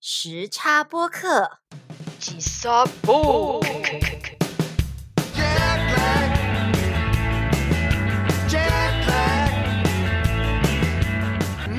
[0.00, 1.50] 时差播客，
[2.20, 3.60] 吉萨布。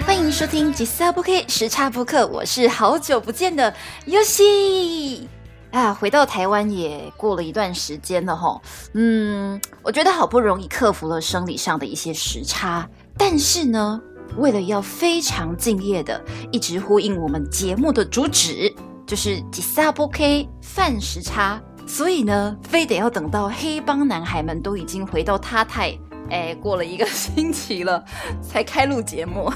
[0.06, 3.74] 欢迎收听吉萨播客时差播客，我是好久不见的
[4.06, 5.30] 游戏
[5.72, 5.94] 啊！
[5.94, 8.62] 回到台湾也过了一段时间了吼，
[8.96, 14.02] 嗯，我觉得好不容易克服了生理上的一些时差，但是呢，
[14.38, 18.74] 为了要非常敬业的一直呼应我们节目的主旨，
[19.06, 20.24] 就是吉萨播客
[20.62, 25.98] 饭时差，所以呢，非得要等到黑帮男孩们都已经回到他泰。
[26.30, 28.04] 哎，过了一个星期了，
[28.42, 29.52] 才开录节目。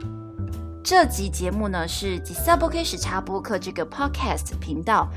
[0.84, 5.08] 这集节目呢是吉萨波 K 时差播客这个 Podcast 频道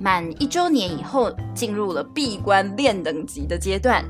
[0.00, 4.02] 满一周年以后进入了闭关练等级的阶段，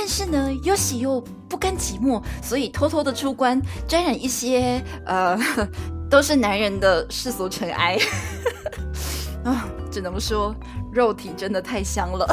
[0.00, 5.36] 但是呢又喜又不甘寂寞，所以偷偷的出关，沾染一些呃
[6.08, 7.98] 都是男人的世俗尘埃。
[9.44, 10.54] 啊，只能说
[10.92, 12.26] 肉体真的太香了。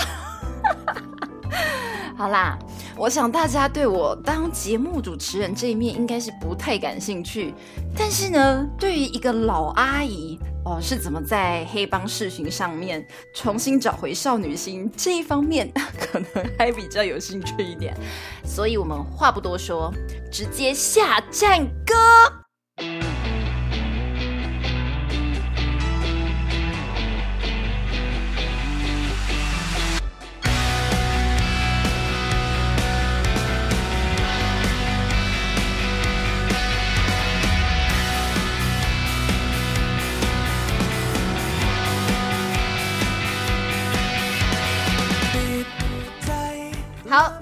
[2.16, 2.56] 好啦。
[2.98, 7.54] 我想大家对我当节目主持人这一面应该是不太感兴趣，
[7.98, 16.28] 但是呢，对于一个老阿姨哦是怎么在黑帮视频上面重新找回少女心这一方面， 可能
[16.58, 17.96] 还比较有兴趣一点。
[18.44, 19.94] 所以我们话不多说，
[20.32, 23.35] 直接下战歌。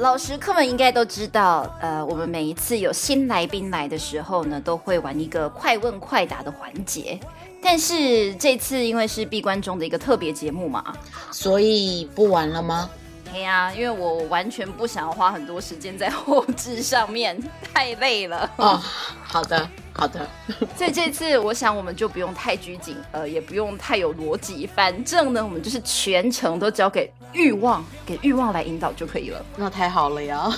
[0.04, 7.18] 老师客们应该都知道，呃，我们每一次有新来宾来的时候呢，都会玩一个快问快答的环节。
[7.62, 10.94] 但是这次因为是闭关中的一个特别节目嘛，
[11.32, 12.90] 所以不玩了吗？
[13.34, 17.38] 对呀，因为我完全不想要花很多时间在后置上面，
[17.73, 18.49] 太累了。
[18.58, 18.82] 哦，
[19.23, 19.67] 好的。
[19.95, 20.27] 好的，
[20.76, 29.45] 所以这次我想我们就不用太拘谨，呃，也不用太有逻辑，反正呢，我们就是全程都交给欲望，给欲望来引导就可以了。
[29.55, 30.50] 那太好了呀！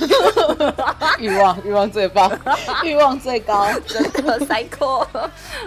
[1.20, 2.32] 欲望，欲望最棒，
[2.82, 5.06] 欲望最高， 真的 psycho。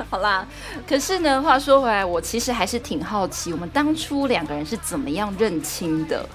[0.08, 0.48] 好啦，
[0.88, 6.26] 可是呢，话说回来，我其实还是挺好奇，我们当初两个人是怎么样认清的。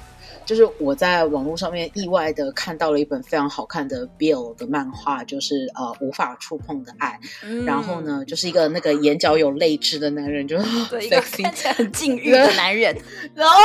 [0.45, 7.19] 就是我在网络上面意外的看到了一本非常好看的 Bill 的漫画，就是呃无法触碰的爱。
[7.65, 10.65] 然后呢，就是一个那个眼角有泪痣的男人，就是
[11.01, 12.95] 一个看起来很禁欲的男人。
[13.33, 13.55] 然后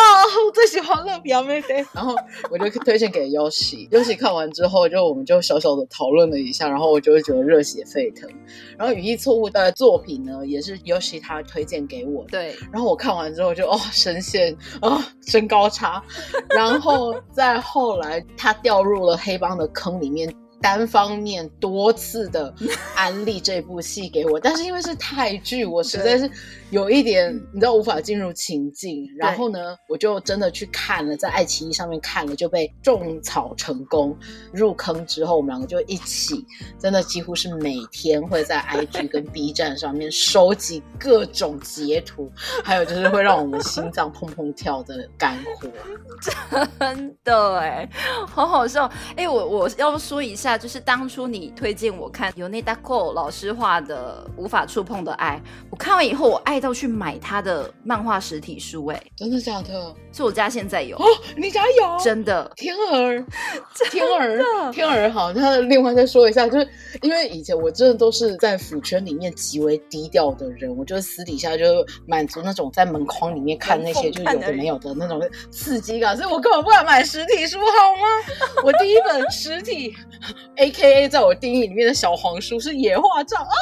[0.47, 2.15] 我最喜欢乐比阿妹菲， 然后
[2.51, 3.89] 我就推荐给 Yoshi。
[3.91, 8.31] Yoshi 看完之后，就我们就小小的讨论了一下，然后我就会觉得热血沸腾。
[8.79, 12.31] 然后语义错误的作品呢，也是 Yoshi 他推荐给我的。
[12.31, 12.57] 对。
[12.73, 16.01] 然后我看完之后就哦，深陷啊身高差，
[16.51, 16.68] 然后。
[16.73, 22.53] 然后再后来，他掉入了黑帮的坑里面，单方面多次的
[22.95, 26.31] 安利这部戏给我， 但是因为是泰剧，我实在是。
[26.71, 34.15] 有一点，你知道无法进入情境，然后呢，我就真的去看了，在爱奇艺上面看了，就被种草成功
[34.53, 36.45] 入坑之后，我们两个就一起，
[36.79, 42.31] 真的几乎是每天会在 IG 跟 B 站上面收集各种截图，
[42.63, 45.71] 还有就是会让我们心脏砰砰跳的干货，
[46.79, 47.89] 真的哎，
[48.27, 48.85] 好好笑。
[49.17, 49.27] 哎！
[49.27, 56.59] 我我要说一下，就是当初你推荐我看由内达寇老师画的《无法触碰的爱》，我看完以后我爱。
[56.59, 59.95] 到去买他的漫画实体书，哎，真的假的？
[60.13, 61.05] 是我家现在有哦，
[61.37, 62.05] 你家有？
[62.05, 63.25] 真的，天儿，
[63.89, 65.33] 天儿，天儿好。
[65.33, 66.69] 他的另外再说一下，就是
[67.03, 71.65] 因为以前我真的都是在腐圈里面极为低调的人，我就是私底下就
[72.07, 75.23] 满足那种在门框里面看那些就有的没有的那种
[75.53, 78.63] 刺激感，所以我根本不敢买实体书，好吗？
[78.65, 79.95] 我第一本实体
[80.57, 83.55] ，A K A 在我定义里面的小黄书是野画杖啊，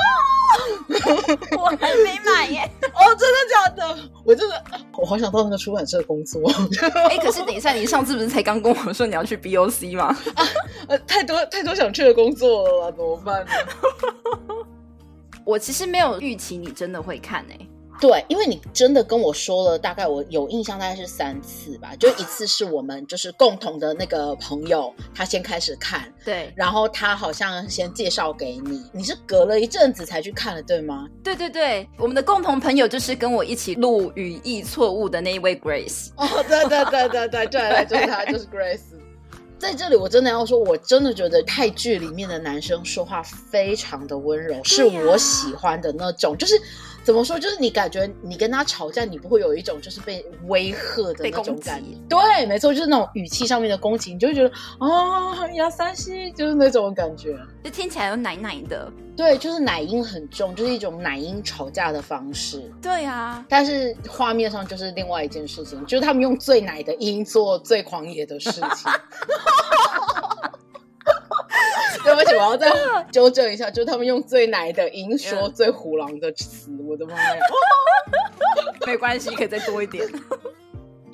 [1.59, 2.71] 我还没买耶。
[2.95, 3.99] 哦，真的假的？
[4.25, 4.65] 我真的，
[4.97, 6.43] 我好想到那个出版社工作。
[7.11, 10.17] 哎，可是等一下，你上次不是才刚跟我说你要去 BOC 吗？
[10.89, 13.51] 呃，太多太多想去的工作了，怎么办呢？
[15.45, 17.59] 我其实没有预期你真的会看哎。
[17.99, 21.97] 对，因为你真的跟我说了，大概我有印象，大概是三次吧。
[21.99, 31.09] 就一次是我们就是共同的那个朋友，他先开始看，对，然后他好像先介绍给你，你是隔了一阵子才去看的，对吗？
[31.25, 36.09] 对对对，我们的共同朋友就是跟我一起录语义错误的那一位 Grace。
[36.17, 38.81] 哦，对对对对对对，就是他，就是 Grace。
[39.59, 46.61] 在这里，我真的要说，我真的觉得泰剧里面的男生说话非常的温柔，是我喜欢的那种，就是。
[47.07, 47.39] 怎么说？
[47.39, 51.97] 就是你感觉你跟他吵架，你不会有一种就是被威吓的那种感觉。
[52.09, 54.51] 对，没错，就是那种语气上面的攻击，你就会觉得
[54.81, 57.39] 啊，亚三西就是那种感觉。
[57.63, 58.93] 就听起来有奶奶的。
[59.17, 62.69] 对，就是奶音很重，就是一种奶音吵架的方式。
[62.83, 68.61] 对啊，但是画面上就是另外一件事情，就是他们用最奶的音做最狂野的事情。
[72.05, 72.71] 对不起，我要再
[73.11, 76.71] 纠正一下，就是他们用最奶的音说最虎狼的词。
[76.87, 77.41] 我的妈呀！
[78.87, 80.07] 没关系，可以再多一点。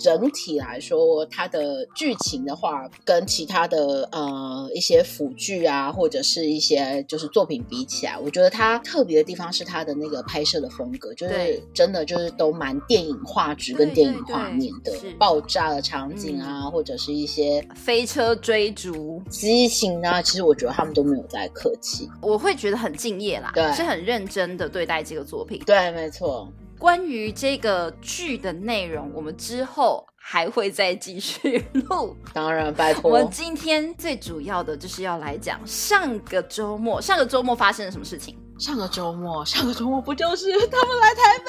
[0.03, 22.09] 整体来说，它的剧情的话，跟其他的呃一些辅剧啊，或者是一些就是作品比起来，我觉得它特别的地方是它的那个拍摄的风格，就是真的就是都蛮电影画质跟电影画面的爆炸的场景啊，或者是一些飞车追逐，激情啊，其实我觉得他们都没有在客气。
[22.21, 25.63] 我会觉得很敬业啦，对是很认真的对待这个作品。
[25.65, 26.51] 对，没错。
[26.83, 32.17] 关于这个剧的内容，我们之后还会再继续录。
[32.35, 38.37] 当然，拜托我们，今天最主要的就是要来讲上个周末，上个周末发生了什么事情？
[38.59, 41.47] 上个周末，上个周末不就是他们来台北？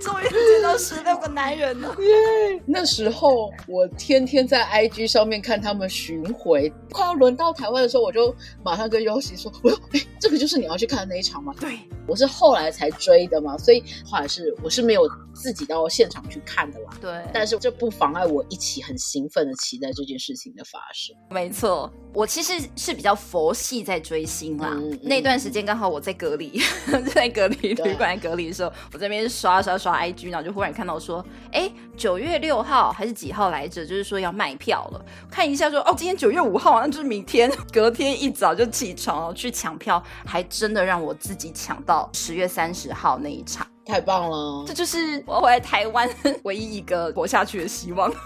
[0.00, 1.88] 终于见到十六个男人了。
[2.00, 2.60] 耶！
[2.66, 8.34] 那时候我天天在 IG 上面看他们巡回，快要轮到台湾的时候，我就
[8.64, 11.78] 马上跟优喜说：“我说，哎，这个就是你要去看的那一场吗？”对，
[12.08, 16.90] 我是后来才追的嘛，所以后来是我是没有自己到现场去看的啦。
[17.00, 21.14] 对，但是这不妨碍我一起很兴奋的期待这件事情的发生。
[21.30, 24.76] 没错，我其实是比较佛系在追星啦。
[25.02, 26.60] 那段时间刚好我在隔离，
[27.12, 33.84] 在隔离对旅馆隔离的时候，我这边刷刷刷 IG，然后就忽然看到说，哎，九月六号还是几号来着？
[33.84, 35.04] 就是说要卖票了。
[35.30, 37.50] 看一下说，哦，今天九月五号，那就是明天。
[37.72, 43.66] 隔天一早就起床去抢票，还真的让我自己抢到十月三十号那一场。
[43.84, 44.72] 太棒了这！
[44.72, 46.08] 就是我回来台湾
[46.44, 48.10] 唯一一个活下去的希望。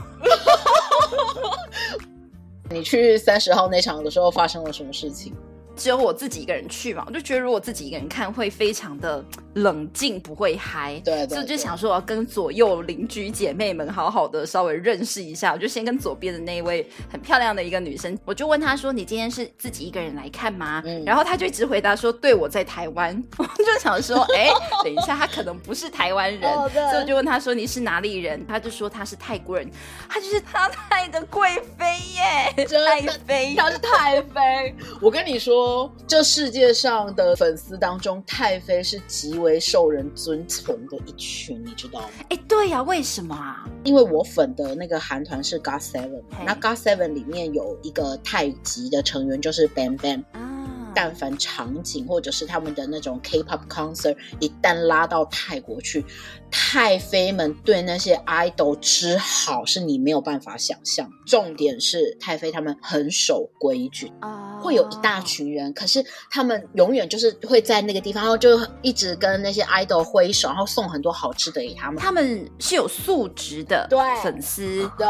[2.70, 5.35] 你去三十号那场的时候发生了什么事情？
[5.78, 11.00] 只有我自己一个人去嘛，我就觉得如果自己一个人看会非常的冷静，不会嗨。
[11.04, 15.52] 对对所以就想说我要跟左右邻居姐妹们好好的稍微认识一下。
[15.52, 23.22] 我就先跟左边的那一位很漂亮的一个女生，我就问她说：“你今天是自己一个人来看吗？”嗯然后她就一直回答说：“对，我在台湾。
[23.38, 24.50] ”我就想说：“哎，
[24.82, 26.52] 等一下，她可能不是台湾人。
[26.72, 29.70] 所以我就问她说：“你是哪里人？”她就说她是泰国人，
[30.08, 31.84] 她就是她泰的贵妃
[32.14, 33.54] 耶，真的泰妃。
[33.56, 34.75] 她是太妃。
[35.00, 35.68] 我跟你说，
[36.06, 42.09] 这世界上的粉丝当中，太妃是极为受人尊崇的一群，你知道吗？
[42.31, 43.65] 哎，对呀、为什么啊？
[43.85, 50.25] 因为我粉的那个韩团是 GOT Seven，嘿那 GOT Seven 里面有一个泰籍的成员就是 Bam Bam。
[50.32, 56.05] 啊，但凡场景或者是他们的那种 K-pop concert，一旦拉到泰国去，
[56.50, 61.09] 太妃们对那些 idol 之好是你没有办法想象。
[61.27, 72.00] 重点是太妃他们很守规矩，啊会有一大群人，可是他们永远就是会在那个地方，然后就一直跟那些 idol 挥手，然后送很多好吃的给他们。
[72.00, 75.06] 他们是有素质的对粉丝，对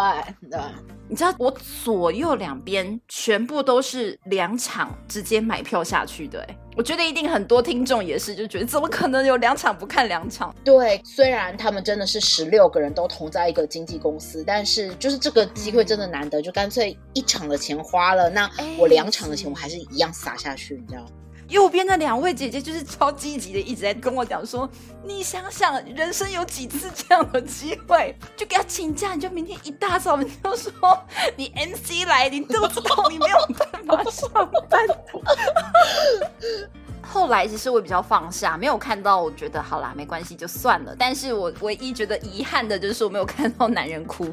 [0.50, 0.61] 对，
[1.08, 1.50] 你知道我
[1.85, 10.54] 左右两边全部都是两场直接买票下去的、哎，我觉得一定很多听众也是，就觉得怎么可能有两场不看两场？
[10.64, 21.08] 对，虽然他们真的是十六个人都同在一个经纪公司，但是就是这个机会真的难得，就干脆一场的钱花了，那哎我两场的钱我还是一样撒下去，你知道吗？
[21.49, 24.69] 右边的两位姐姐就是超积极的，一直在跟我讲说
[25.02, 28.14] ：“你想想，人生有几次这样的机会？
[28.37, 30.73] 就给他请假，你就明天一大早你就说
[31.37, 33.37] 你 MC 来，你都知道你没有
[33.87, 34.31] 办法上
[34.69, 34.87] 班。
[37.11, 40.95] ”后来其实我比较放下，没有看到，我觉得好啦，没关系，就算了。
[40.99, 44.26] 但是我唯一觉得遗憾的就是我没有看到男人哭，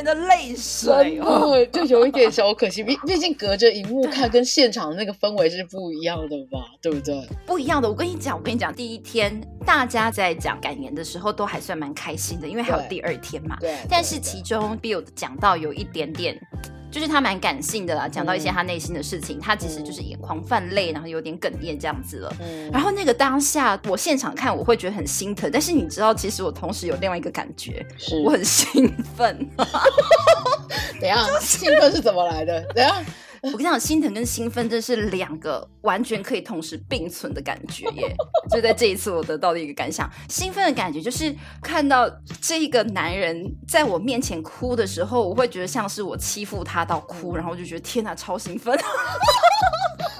[0.00, 1.64] 人的泪水 哦。
[1.72, 7.28] 就有一点小可惜，毕毕竟隔着荧幕看跟现场的那个氛围是不一样的吧，对不对？
[7.46, 7.88] 不一样的。
[7.88, 13.56] 我跟你讲，我跟你讲，第一天大家在讲感言的时候都还算蛮开心的，因为还有第二天嘛。
[13.60, 16.40] 对，但是其中 Bill 讲到有一点点，
[16.90, 22.34] 就是他蛮感性的啦，讲到一些他内心的事情，他其实就是眼眶泛泪，然后有点哽咽这样子了。
[22.40, 29.48] 嗯然后那个当下，我现场看我会觉得很心疼，但是你知道，其实我同时有另外一个感觉，是我很兴奋。
[31.00, 32.60] 等一下兴奋是怎么来的？
[32.74, 33.04] 等一下
[33.50, 38.14] 我跟你讲，心疼跟兴奋这是两个完全可以同时并存的感觉耶。
[38.50, 42.06] 就在这一次我得到的一个感想，兴奋的感觉就是看到
[42.40, 48.78] 这个男人在我面前哭的时候，我会觉得像是我欺负他到哭，然后我就觉得天哪，超兴奋。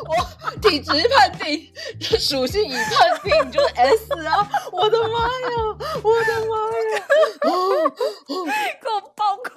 [0.09, 0.17] 我
[0.61, 1.71] 体质判定，
[2.19, 4.49] 属性已判定，你就是 S 啊！
[4.73, 5.49] 我的妈呀，
[6.03, 6.57] 我的妈
[6.97, 7.05] 呀！
[7.43, 7.51] 哦
[8.29, 8.33] 哦，
[8.81, 9.51] 给我爆哭！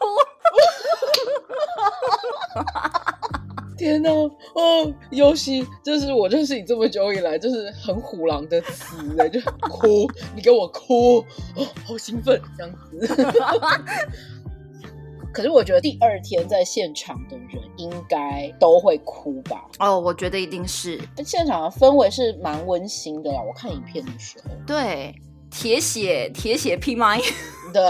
[3.78, 4.10] 天哪！
[4.10, 11.20] 哦，尤西，这是我认识你这么久以来，就是很虎狼的词哎，就哭，你给我哭，
[11.56, 13.08] 哦，好兴奋，这样子。
[15.34, 19.66] 可是我觉得第二天在现场的人应该都会哭吧？
[19.80, 23.42] 哦，我觉得一定是现场的氛围是蛮温馨的啦。
[23.42, 25.16] 我看影片的时候，对
[25.50, 27.20] 铁血铁血 P 麦
[27.74, 27.82] 对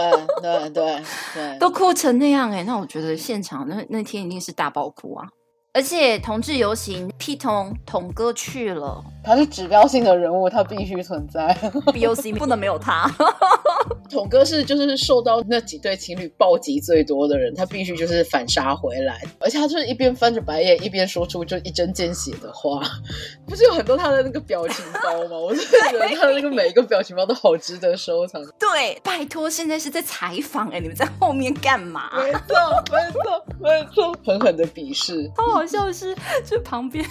[0.41, 1.01] 对对
[1.33, 5.27] 对， 都哭成那样哎，那我觉得现场那那天一定是大爆哭啊！
[5.75, 11.51] 而且同志游行，P 同童哥去了，他是指标性的人物，他必须存在。
[11.91, 13.09] BOC 不能没有他。
[14.07, 22.79] 统哥是就是受到那几对情侣暴击最多的人，他必须就是反杀回来，而且他就是一边翻着白眼，一边说出就一针见血的话。
[23.49, 25.35] 不是有很多他的那个表情包吗？
[25.35, 28.39] 我真的觉得他的那个每一个表情包都好值得收藏。
[28.59, 32.11] 对，拜托，现在是在采访哎，你们在后面干嘛？
[32.15, 35.27] 没错，没错，没错，狠狠的鄙视。
[35.35, 36.13] 好好笑的是，
[36.45, 37.05] 就旁边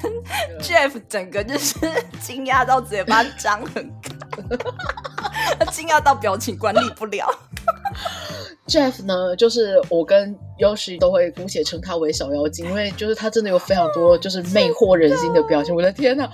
[0.61, 1.75] Jeff 整个就是
[2.21, 4.15] 惊讶到嘴巴张很开，
[5.59, 7.29] 他惊讶到表情管理不了。
[8.67, 15.75] Jeff 呢，就是我跟 Yoshi 都会姑且称他为小妖精，因为就是他真的有非常多就是魅惑人心的表情。
[15.75, 16.29] 我的天呐，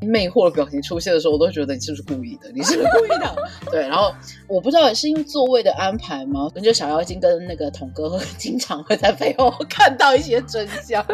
[0.00, 2.50] 魅惑的表情出现的时候，我都觉得你是不是故意的？
[2.54, 3.36] 你是不是故意的？
[3.72, 4.14] 对，然后
[4.46, 6.48] 我不知道是因为座位的安排吗？
[6.54, 11.04] 跟着小妖精跟那个童哥 经常会在背后看到一些真相。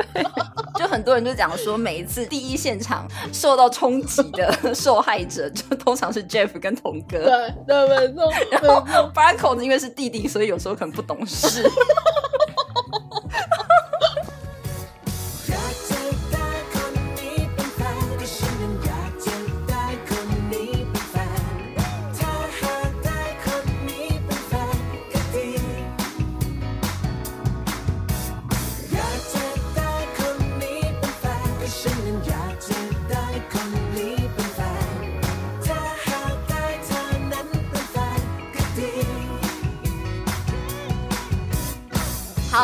[0.79, 7.20] 就很多人就讲说，每一次第一现场受到冲击的受害者，就通常是 Jeff 跟童哥。
[7.25, 11.63] 对对，没错，然后 Franco 呢， 因为是弟弟，所以有时候可能不懂事。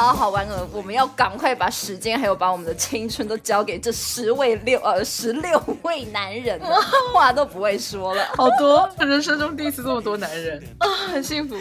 [0.07, 6.61] 好好玩哦，我们要赶快把时间还有把我们的青春都交给这十位六呃十六位男人，
[7.13, 8.25] 话都不会说了。
[8.37, 11.57] 好多，人生中第一次这么多男人啊， 很幸福。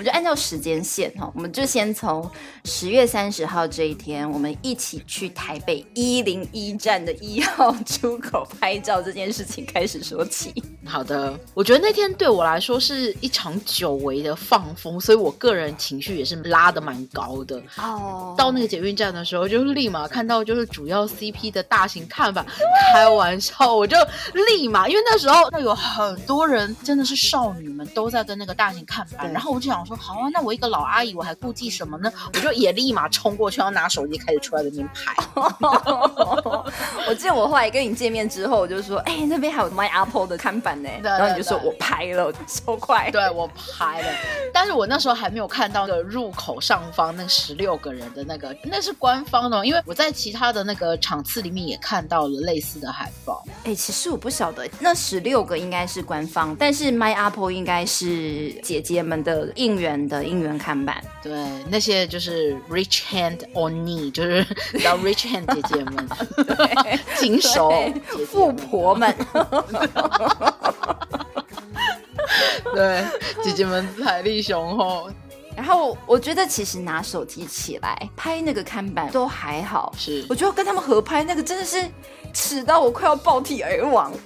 [0.00, 2.26] 我就按照时间线哈，我们就先从
[2.64, 10.54] 十月三十号这一天，我们一起去台北一零一站的一号出口拍照这件事情开始说起。
[10.86, 17.62] 好的，我觉得那天对我来说是一场久违的放风，所以我个人情绪也是拉的蛮高的。
[17.76, 22.42] 哦到那个捷运站的时候，就立马看到就是主要 CP 的大型看板，
[22.94, 23.98] 开玩笑，我就
[24.48, 32.12] 立马，因为那时候那有很多人真的是少女们都在跟那个大型看板，然后我就想说，好啊，那我一个老阿姨我还顾忌什么呢？
[32.32, 35.14] 我就也立马冲过去，要拿手机开始出来在那边拍。
[37.08, 43.10] 我记得我后来跟你见面之后，我就说，哎、那边还有 My Apple 的看板呢，对然后你就说我拍了，超快。
[43.10, 44.08] 对我拍了，
[44.52, 53.44] 但是我那时候还没有看到那个入口上方那十六个人的那个，那是官方的哦，因为我在其他的那个场次里面也看到了类似的海报。
[53.64, 61.02] 哎、其实我不晓得，那十六个应该是官方，但是 My Apple 应该是姐姐们的应援的应援看板。
[61.22, 61.32] 对，
[61.68, 64.44] 那些就是 rich hand or knee，就是
[64.82, 66.08] 叫 rich hand 姐姐们，
[67.16, 67.70] 金手
[68.26, 68.56] 富们。
[68.56, 69.14] 婆们，
[72.74, 73.04] 对
[73.42, 75.10] 姐姐们财力雄厚，
[75.56, 80.24] 然后我觉得其实拿手机起来拍那个看板都还好，是。
[80.28, 81.84] 我觉得跟他们合拍那个真的是
[82.32, 84.12] 耻到我快要爆体而亡。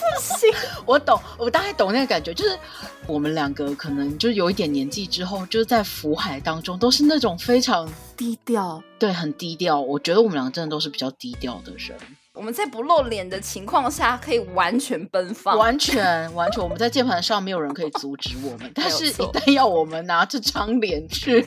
[0.00, 0.48] 不行，
[0.86, 2.58] 我懂，我大概懂那个感觉，就是
[3.06, 8.82] 我们两个可能就有一点年纪之后，就是在福海当中都是那种非常低调。
[8.98, 9.80] 对很低调。
[9.80, 11.96] 我觉得我们两个真的都是比较低调的人。
[12.32, 15.58] 我们在不露脸的情况下，可以完全奔放。
[15.58, 21.44] 完全完全，我们在键盘上没有人可以阻止我们， 但是一旦要我们拿这张脸去，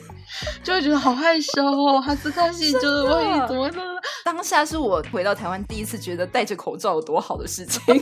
[0.62, 3.82] 就会觉得好害羞哦，哈斯卡西就是喂，怎么呢？
[4.24, 7.80] 当下是我回到台湾第一次觉得戴着口罩有多好的事情。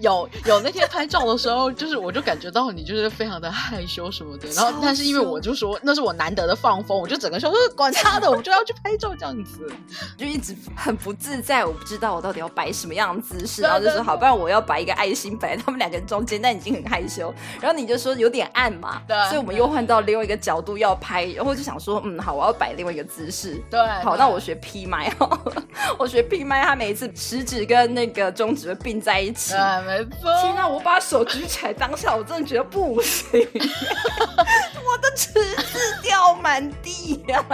[0.00, 9.70] 有有那天拍照的时候，就是我就感觉到你就是非常的害羞什么的，然后超但是因为我就说那是我难得的放风，我就整个说呃管他的，我就要去拍照这样子。
[10.16, 10.54] 就一直
[10.88, 17.30] 很不自在，我不知道我到底要摆什么样的姿势，然后就对说好，不然我要摆一个爱心摆在他们两个人中间，但已经很害羞。
[17.60, 23.62] 然后你就说有点暗嘛，对所以我们又换到另外一个角度要拍，然后我就想说，嗯，好，我要摆另外一个姿势。
[23.70, 25.38] 对，好，那我学 P 麦哦，
[25.98, 29.52] 我学 P 麦，他每一次食指跟那个中指会并在一起。
[29.52, 30.40] 对，没错。
[30.40, 30.66] 天哪！
[30.66, 37.44] 我把手举起来，当下我真的觉得不行， 我的尺子掉满地呀、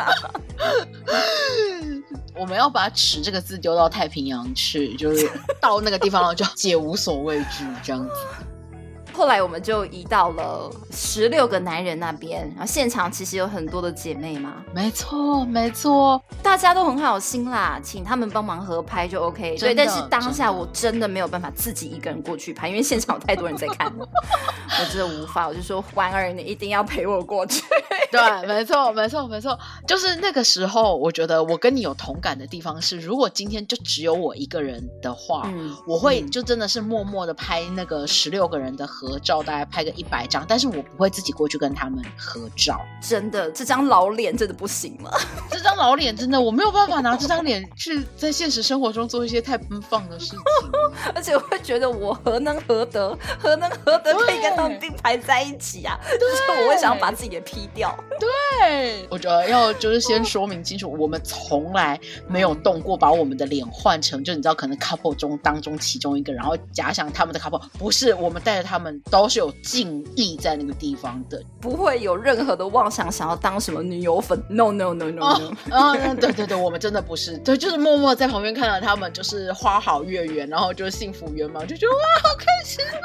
[2.36, 8.53] 我们要把“耻”这个字丢到太平洋去，就是到那个地方了就解无所畏惧这样子。
[9.14, 16.20] 后来我们就移到了十六个男人那边，然后现场其实有很多的姐妹嘛，没错，没错。
[16.42, 19.56] 大家都很好心啦，请他们帮忙合拍就 OK。
[19.56, 24.06] 对，但是当下我真的没有办法自己一个人过去拍，因为现场有太多人在看了，
[24.80, 25.46] 我真的无法。
[25.46, 27.62] 我就说欢儿，你一定要陪我过去。
[28.10, 29.58] 对，没错，没错，没错。
[29.86, 42.80] 就是那个时候，我觉得我跟你有同感的地方是，如果今天就只有我一个人的话，嗯我会嗯就真的是默默的拍那个十六个人的合照，大概拍个一百张，但是我不会自己过去跟他们合照。
[43.00, 45.10] 真的，这张老脸真的不行了。
[45.50, 50.38] 这张老脸真的，我没有办法拿这张脸去在现实生活中做一些太奔放的事情。
[51.14, 55.98] 而且我会觉得我何能何德，何能何德可以跟他们并排在一起啊？
[56.18, 57.94] 就是我会想要把自己给 P 掉。
[58.18, 71.42] 对，我觉得要就是先说明清楚，我们从来没有动过把我们的脸换成，就你知道，可能 couple 中当中其中一个，然后假想他们的 couple，不是我们带着他们都是有敬意在那个地方的。
[71.60, 82.98] 不会有任何的妄想想要当什么女友粉，no no no no 哦 no，、嗯，对对对，我们真的不是，对，就是默默在旁边看到他们，就是花好月圆，然后就是幸福圆满，就觉得哇，好开心哦。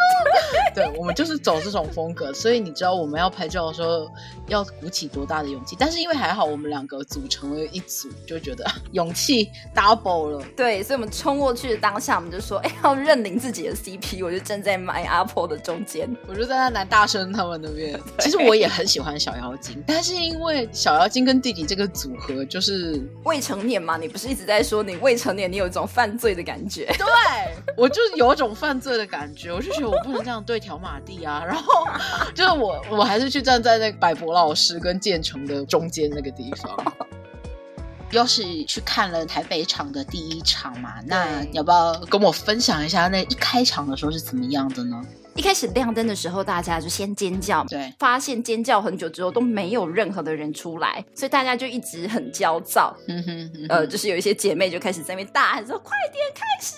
[0.76, 4.12] 对，我们就是走这种风格，所以你知道我们要拍照的时候
[4.48, 10.46] 要鼓起多大的勇气，但是因为还好我们两个组成了一组，就觉得 勇气 double 了。
[10.58, 16.14] 对，所以我们冲过去的当下，我们就说，哎，要认领自己的 CP，我就站在 My Apple 的中间。
[16.28, 26.94] 我就站在那南大生他们那边， 其实我也很喜欢小妖精，但是因为小妖精跟弟弟这个组合，就是未成年嘛，你不是一直在说你未成年，你有一种犯罪的感觉？
[26.98, 27.06] 对
[27.78, 31.44] 我就是有一种犯罪的感觉，我就觉得我不能这样对条马蒂啊。
[31.46, 31.88] 然后
[32.34, 36.96] 就是我，我还是去站在那个百博老师跟建成的中间那个地方。
[38.12, 45.00] 又是去看了台北场的第一场嘛，那要不要跟我分享一下那一开场的时候是怎么样的呢？
[45.36, 52.98] 一开始亮灯的时候，大家就先尖叫，对发现尖叫很久之后都没有任何的人出来，所以大家就一直很焦躁。
[53.08, 56.76] 嗯哼，嗯哼呃，就是有一些姐妹就开始在那边大喊说：“快点开始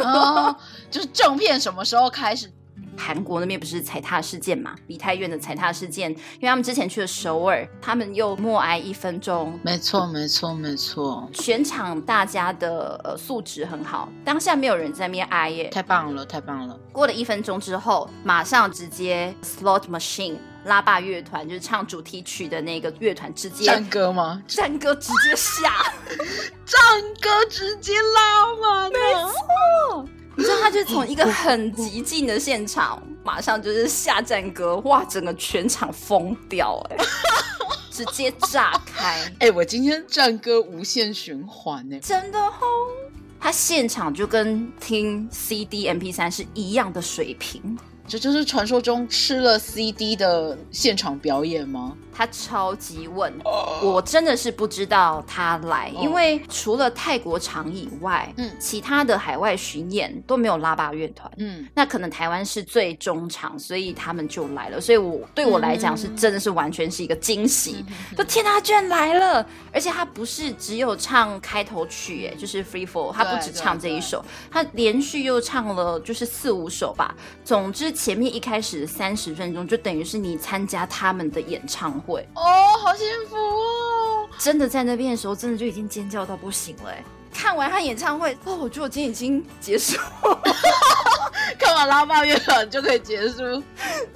[0.00, 0.56] 哦，
[0.92, 2.48] 就是正片什么时候开始？！”
[2.96, 9.58] 韩国那边不是踩踏事件嘛，梨泰院的踩踏事件，因为他们之前去了首尔，他们又默哀一分钟。
[9.62, 15.68] 没错，没错，没错，全场大家的呃素质很好，当下没有人在那边哀耶。
[15.70, 16.78] 太棒了，太棒了！
[16.92, 24.42] 过了一分钟之后，马上直接 slot machine 拉霸乐团，就是唱主题曲的那个乐团，直接战歌吗？
[24.46, 25.92] 战歌直接下，
[26.64, 26.78] 战
[27.20, 36.96] 歌直接拉满了，你知道他就从一个很极静的现场，马上就是下战歌，哇，整个全场疯掉、哎，
[37.90, 42.52] 直接炸开，哎、我今天战歌无限循环呢、真的哦。
[43.38, 51.96] 他现场就跟听 CD、MP 三是一样的水平，这就是传说中吃了 CD 的现场表演吗？
[52.14, 53.32] 他超级稳，
[53.82, 56.00] 我真的是不知道他来，哦。
[56.02, 58.50] 因为除了泰国场以外，嗯。
[58.58, 61.30] 其他的海外巡演都没有拉巴乐团。
[61.38, 64.80] 嗯，那可能台湾是最中场，所以他们就来了。
[64.80, 67.84] 所以我对我来讲是真的是完全是一个惊喜，
[68.16, 69.44] 就天啊，他居然来了！
[69.72, 77.14] 而且他不是只有唱开头曲，哎，就是 Free Fall，他不只唱这一首，他连续又唱了就是四五首吧。
[77.44, 82.42] 总之前面一开始三十分钟就等于是你参加他们的演唱会，哦，
[82.82, 84.28] 好幸福哦！
[84.38, 86.90] 真的在那边的时候，真的就已经尖叫到不行了。
[86.90, 90.42] 哎，看完他演唱会，哦，我觉得我今天已经结束了。
[91.58, 93.62] 看完拉霸乐团就可以结束。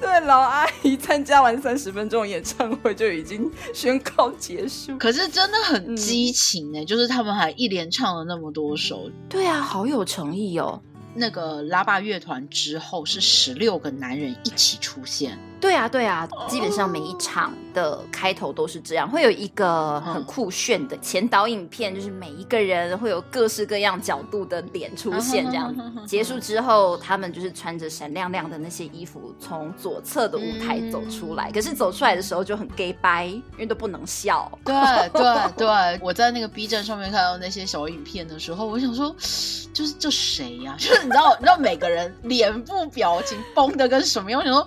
[0.01, 4.97] 对，老阿姨参加完三十分钟的演唱会就已经宣告结束。
[4.99, 9.11] 可是真的很激情呢、就是他们还一连唱了那么多首。
[9.29, 10.81] 对啊，好有诚意哦。
[11.15, 25.75] 那个拉霸乐团之后是十六个男人一起出现，对对啊，对啊，基本上每一场的开头都是这样，会有一个很酷炫的前导影片，就是每一个人会有各式各样角度的脸出现，这样。
[26.07, 31.51] 结束之后，他们就是穿着闪亮亮的那些衣服，从左侧的舞台走出来。
[31.51, 34.51] 可是走出来的时候就很 gay 掰，因为都不能笑。
[34.65, 34.75] 对
[35.09, 35.23] 对
[35.57, 39.11] 对，我在那个 B 站上面看到那些小影片的时候，我想说，
[39.73, 44.41] 就是这谁呀、 就是你知道，你知道每个人脸部表情绷的跟什么样？
[44.41, 44.67] 我想说，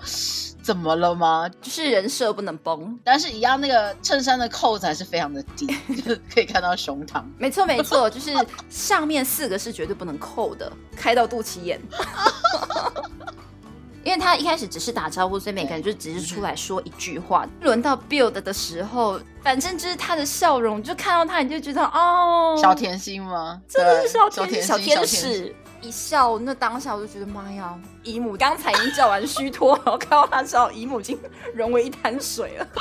[0.69, 1.49] 怎么了吗？
[1.59, 2.95] 就是人设不能崩。
[3.03, 7.23] 但是一样，那个衬衫的扣子还是非常的低， 就是可以看到胸膛。
[7.39, 8.31] 没错，没错， 就是
[8.69, 11.81] 上面四个是绝对不能扣的，开到肚脐眼。
[14.05, 17.47] 因为他一开始只是打招呼，所以每个人就只是出来说一句话。
[17.61, 23.59] 轮到 build 的时候，反正就是他的笑容，就看到他你就觉得哦，小甜心吗？
[23.67, 25.55] 真的是小甜心小天使。
[25.81, 31.17] 一笑，那当下我就觉得妈呀，姨母刚才已经叫完虚脱， 然后看到他之后，姨母已经
[31.53, 32.67] 融为一滩水了。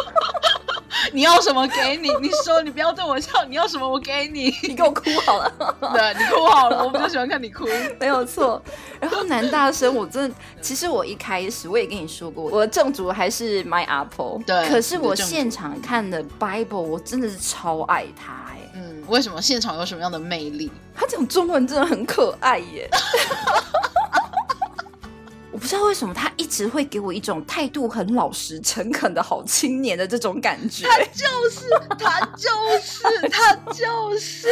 [1.12, 2.08] 你要什么给你？
[2.20, 4.52] 你说你不要对我笑，你要什么我给你。
[4.64, 5.50] 你给我哭好了。
[5.94, 7.66] 对你哭好了，我比较喜欢看你哭。
[8.00, 8.60] 没有错。
[9.00, 18.47] 然后男大生，我真的，其实我一开始我也跟你说过，我的正主还是 My Apple，对可是我现场看的 Bible，我真的是超爱他哎、
[18.78, 20.70] 嗯，为什么现场有什么样的魅力？
[20.94, 22.88] 他讲中文真的很可爱耶。
[25.50, 30.86] 我不知道为什么他一直会给我一种态度很老实、诚恳的好青年的这种感觉。
[30.86, 32.48] 他就是他，就
[32.80, 34.46] 是他，就是。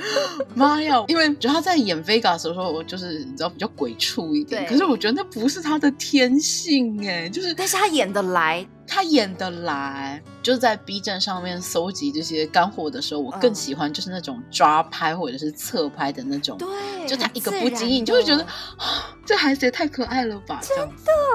[0.54, 1.04] 妈呀！
[1.08, 10.20] 因为觉得他在演 Vegas 的时候，就是你知道比较鬼畜一点，可是我觉得那不是他的天性哎，就是但是他演得来，他演得来。
[10.42, 16.56] 就是在 B 站上面搜集这些干货的时候，我更嗯喜欢就是那种抓拍或者是侧拍的那种。
[16.56, 18.42] 对，就他一个不经意，你就会觉得
[18.78, 20.58] 啊，这孩子也太可爱了吧！
[20.62, 20.90] 这样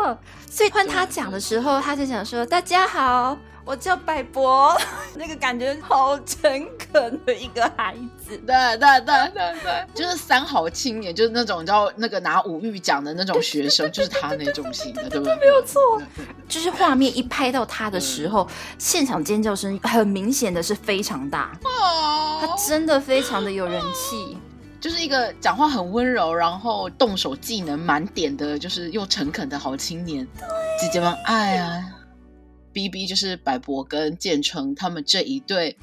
[0.05, 0.17] 子
[0.49, 4.75] 所以换他讲的时候，他就想说：“大家好，我叫百博。”
[5.15, 8.37] 那个感觉好诚恳的一个孩子。
[8.37, 15.35] 对对对对对，就是三好青年，就是那种你知道那个拿五育奖的那种学生，就是他那种型的，对不对？
[15.37, 16.01] 没有错。
[16.47, 24.37] 就是画面一拍到他的时候，现场尖叫声很明显的是非常大，他哦，真的非常的有人气。
[24.84, 30.28] 就是一个讲话很温柔，然后动手技能满点的，就是又诚恳的好青年。
[30.78, 31.82] 姐姐们爱啊
[32.74, 35.78] ！B B 就是白博跟建成他们这一对，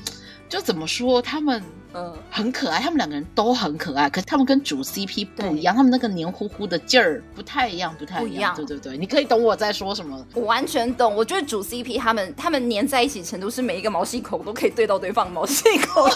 [0.51, 1.63] 就怎么说他们。
[1.92, 8.29] 嗯，很可爱，他们两个人都很可爱，可是他们跟主 CP 不一样，他们那个黏糊糊的劲儿不太一样，不太一样。
[8.29, 10.24] 不一样对对对，你可以懂我在说什么。
[10.35, 11.14] 我完全懂。
[11.14, 16.09] 我觉得主 CP 他们他们粘在一起程度是每一个毛细孔都可以对到对方毛细孔。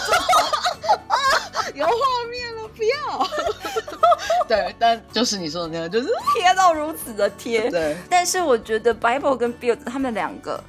[1.73, 1.91] 有画
[2.29, 3.27] 面了，不要。
[4.47, 7.69] 对，但就是你说的那样，就是贴到如此的贴。
[7.69, 10.63] 对，但是我觉得 Bible 跟 Build 他们两个，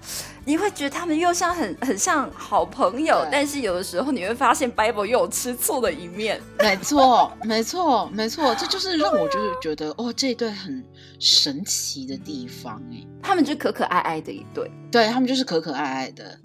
[0.47, 6.41] 你会觉得他们又像很很像好朋友，但是有的时候你会发现 Bible 又有吃醋的一面。
[6.61, 10.81] 没错，没错，没错，这就是让我就是觉得哦，这一对很
[11.19, 13.05] 神奇的地方哎。
[13.21, 14.71] 他们就可可爱爱的一对。
[14.93, 16.39] 对他们就是可可爱爱的，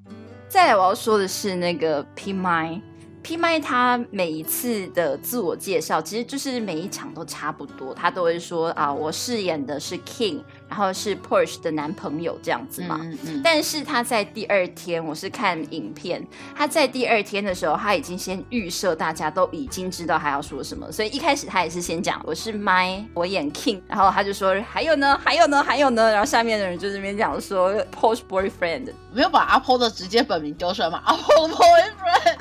[0.50, 2.80] 再来我要说的是那个 P m
[3.22, 12.98] P m 他每一次的自我介绍，其实就是每一场都差不多，他都会说啊，我饰演的是 King，然后是 Porsche 的男朋友这样子嘛。
[13.02, 31.02] 嗯嗯，但是他在第二天，我是看影片，他在第二天的时候，他已经先预设大家都已经知道他要说什么，所以一开始他也是先讲我是 My，我演 King，然后他就说还有呢，还有呢，还有呢，然后下面的人就这边讲说 Porsche boyfriend，没有把阿婆的直接本名丢出来嘛？
[31.04, 32.38] 阿婆 boyfriend，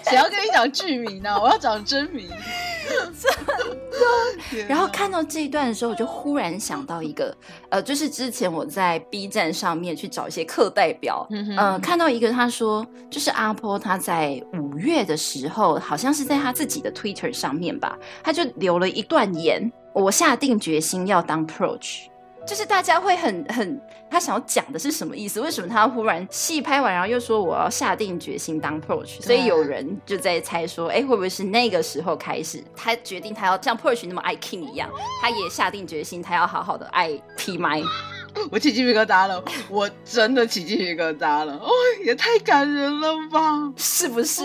[0.08, 1.38] 谁要跟你讲剧名呢？
[1.38, 2.26] 我要讲真名。
[2.86, 7.36] 真的然后看到这一段的时候，我就忽然想到一个，
[7.68, 22.06] 呃，就是之前我在 B 站上面去找一些课代表，嗯看到一个他说，就是阿波他在五月的时候，好像是在他自己的 Twitter 上面吧，他就留了一段言，我下定决心要当 Proach。
[22.46, 25.40] 就是大家会很很，他想要讲的是什么意思？
[25.40, 29.20] 为什么他忽然戏拍完，然后又说我要下定决心当 Proach？
[29.20, 34.88] 所以有人就在猜说，哎，会不会是那个时候开始，他决定他要像 Proach 那么爱 King 一样，
[35.20, 37.82] 他也下定决心，他要好好的爱 P 麦。
[38.50, 41.70] 我起鸡皮疙瘩了，我真的起鸡皮疙瘩了，哦，
[42.04, 43.72] 也太感人了吧！
[43.76, 44.42] 是不是？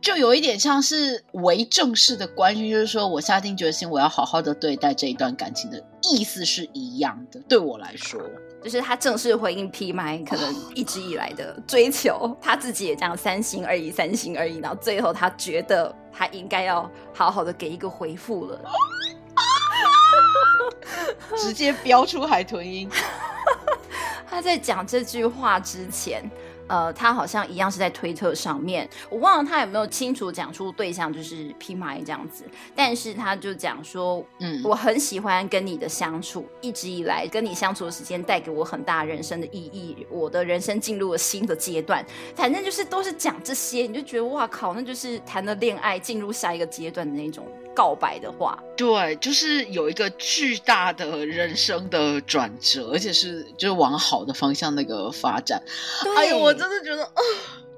[0.00, 7.40] 就有一点像是为正式的关系，就是说我下定决心，我要好好的对待这一段感情的意思是一样的。
[7.48, 8.20] 对我来说，
[8.62, 18.60] 就是他正式回应 P 麦可能一直以来的追求，他自己也这样三心二意，三心二意，然后最后他觉得他应该要好好的给一个回复了。
[21.36, 22.88] 直接飙出海豚音。
[24.30, 26.22] 他在讲这句话之前，
[26.68, 32.44] 呃，他好像一样是在推特上面，我忘了他有没有清楚讲出对象就是 P 麦这样子，
[32.76, 34.62] 但是他就讲说，嗯。
[34.68, 42.04] 我很喜欢跟你的相处，一直以来跟你相处的时间带给我很大人生的意义，我的人生进入了新的阶段，
[42.34, 47.46] 反正就是都是讲这些，你就觉得哇靠，那就是谈了恋爱进入下一个阶段的那种
[47.78, 48.58] 告白的话。
[48.76, 55.62] 对，就是有一个巨大的人生的转折，而且是就是往好的方向那个发展。
[56.16, 57.22] 哎呦，我真的觉得，啊，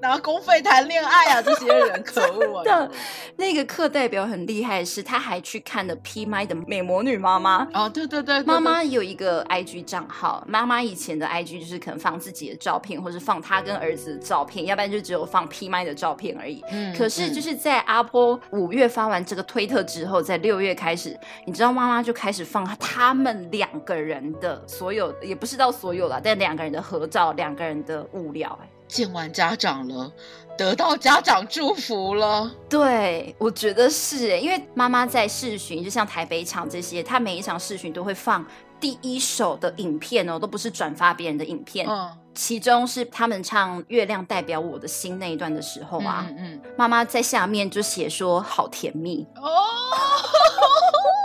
[0.01, 2.63] 拿公费谈恋爱啊，这些人可恶啊！
[2.63, 2.91] 的
[3.37, 7.67] 那个课代表很厉害的是，他还去看了 P 麦的美魔女妈妈。
[7.73, 16.63] 哦，对对对，对妈妈有一个 IG 账号，妈妈以前的 IG 就是可能放自己的照片，或是放她跟儿子的照片，要不然就只有放 P 麦的照片而已。
[16.71, 30.11] 嗯可是就是在阿波五月发完这个推特之后，在六月开始，你知道妈妈就开始放他们两个人的所有，也不是到所有了，但两个人的合照，两个人的物料、哎，见完家长了，
[30.57, 32.51] 得到家长祝福了。
[32.67, 38.45] 对，我觉得是哎，因为妈妈在视巡，就像台北场这些，她每一场视讯都会放
[38.81, 41.87] 第一手的影片哦，都不是转发别人的影片。
[41.87, 49.47] 嗯，其中是他们唱《月亮代表我的心》那一段的时候啊，嗯嗯妈妈在下面就写说好甜蜜，哦，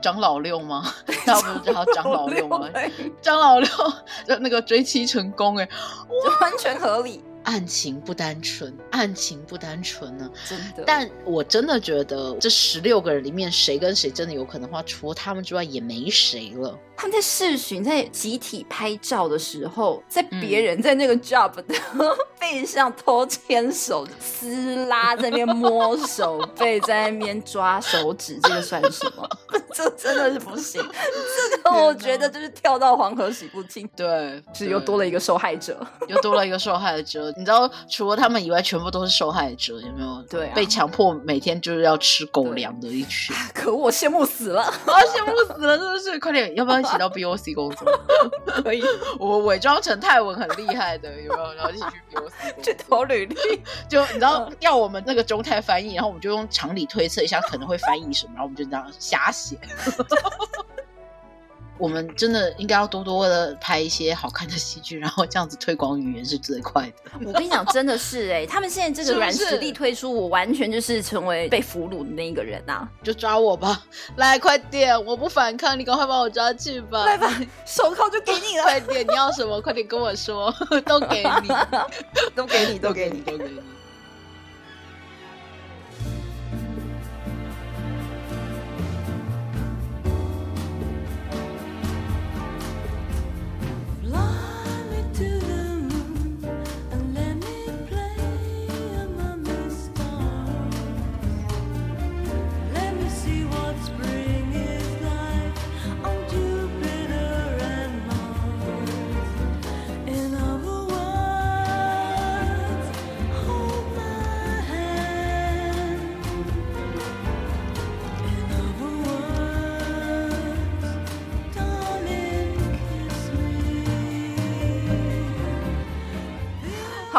[0.00, 0.92] 张老六吗？
[1.26, 2.68] 他不是叫他张老六吗？
[2.72, 3.68] 对张老六
[4.26, 5.68] 就那个追妻成功哎，
[6.24, 10.84] 就完全合理，案情不单纯，案情不单纯呢、真的。
[10.86, 16.78] 但我真的觉得这十六个人里面，谁跟谁真的有可能的话，除了他们之外，也没谁了。
[16.96, 21.64] 他们在视巡，在集体拍照的时候，在嗯别人在那个 job 的
[22.38, 29.26] 背上偷牵手、撕拉，在那边摸手背，在那边抓手指，这个算什么？
[29.72, 30.82] 这真的是不行。
[30.82, 35.80] 这个我觉得就是跳到黄河洗不清，对，是又多了一个受害者。
[36.06, 37.29] 又多了一个受害者。
[37.36, 40.22] 你知道，除了他们以外，全部都是受害者，有没有？
[40.28, 43.34] 对啊被强迫每天就是要吃狗粮的一群。
[43.54, 44.62] 可恶我羡慕死了。
[44.64, 46.18] 啊，羡慕死了，真的是！
[46.18, 47.86] 快点，要不要一起到 BOC 工作？
[48.62, 48.82] 可以
[49.18, 51.54] 我伪装成泰文很厉害的，有没有？
[51.54, 53.36] 然后一起去 BOC 去投履历。
[53.88, 59.58] 就你知道，要我们那个中泰翻译，然后我们就用常理推测一下可能会翻译什么，然后我们就这样瞎写。
[61.80, 67.10] 我们真的应该要多多的拍一些好看的戏剧，然后这样子推广语言是最快的。
[67.26, 72.86] 我跟你讲，真的是哎、他们现在这个软实力推出，我完全就是成为被俘虏的那一个人啊！
[73.02, 73.82] 就抓我吧，
[74.16, 75.02] 来快点！
[75.04, 77.06] 我不反抗，你赶快把我抓去吧！
[77.06, 77.28] 来吧，
[77.64, 79.06] 手铐就给你了， 快点！
[79.06, 79.60] 你要什么？
[79.60, 81.48] 快点跟我说， 都给你，
[82.34, 83.20] 都给你，都给你。
[83.22, 83.60] 都给你。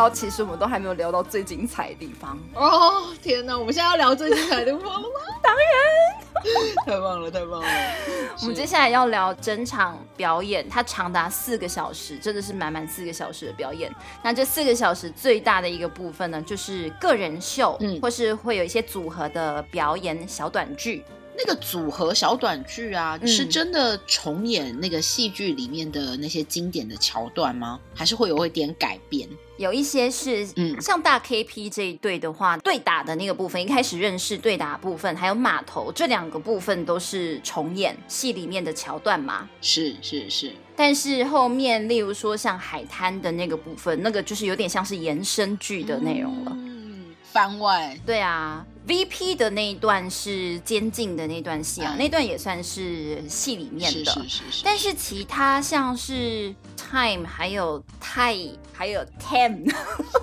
[0.02, 2.36] 好，其实我们都还没有聊到最精彩的地方。
[2.56, 3.56] 哦天哪！
[3.56, 5.20] 我们现在要聊最精彩的地方了吗？
[5.44, 7.68] 当然， 太棒了，太棒了！
[8.42, 13.94] 我们接下来要聊整场表演，它长达四个小时，真的是满满四个小时的表演。
[14.24, 21.06] 那这四个小时最大的一个部分呢，就是个人秀，嗯或是会有一些组合的表演小短剧。
[21.38, 27.80] 那个组合小短剧啊，嗯是真的重演那个戏剧里面的那些经典的桥段吗？
[27.94, 29.30] 还是会有一点改变？
[29.62, 39.48] 有一些是，嗯像大 KP 这一对的话，对打的那个部分，一开始认识对打的部分，还有码头这两个部分都是重演戏里面的桥段嘛。
[39.62, 46.52] 是是是，但是后面，例如说像海滩的那个部分，那个就是有点像是延伸剧的内容了。
[46.56, 54.12] 嗯，番外对啊，VP 的那一段是监禁的那段戏啊，嗯那段也算是戏里面是的。
[54.12, 59.74] 是是是，但是其他像是 Time，还有 Tai，还有 Ten，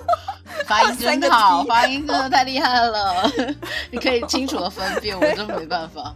[0.67, 3.31] 发音真好，发音真的太厉害了，
[3.89, 6.13] 你可以清楚的分辨，我真没办法。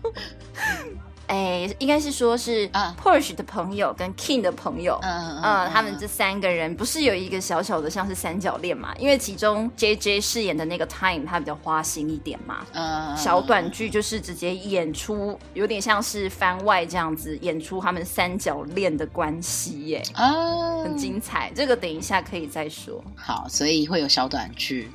[1.28, 8.94] 哎，应该是说是啊 Porsche 的朋友跟 King 的朋友，嗯嗯，他们这三个人不是有一个小小的像是三角恋嘛？
[9.00, 21.52] 因为其中 J J 饰演的那个 Time 他比较花心一点嘛，嗯小短剧就是直接演出，有点像是番外这样子演出他们三角恋的关系耶，啊，很精彩。
[21.56, 23.04] 这个等一下可以再说。
[23.16, 24.92] 好，所以会有小短剧。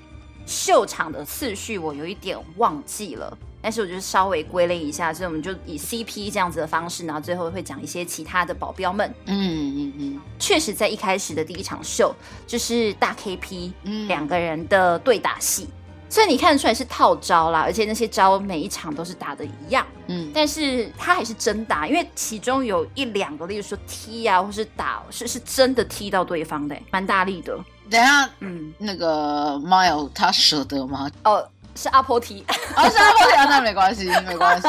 [0.46, 9.12] 秀场的次序我有一点忘记了，但是我就稍微归类一下，所以我们就以 CP 这样子的方式，然后最后会讲一些其他的保镖们。
[9.26, 12.14] 嗯嗯嗯确实，在一开始的第一场秀
[12.46, 15.68] 就是大 KP 嗯两个人的对打戏。
[16.10, 27.54] 所以你看得出来是套招啦，而且那些招每一场都是打的一样，嗯但是他还是真打，因为其中有一两个，例如说踢啊，或是打，是是真的踢到对方的，蛮大力的。
[27.90, 31.10] 等下，嗯，那个 Mile 他舍得吗？
[31.24, 31.46] 哦，
[31.80, 34.66] 是阿婆提，啊，是阿婆提那没关系，没关系。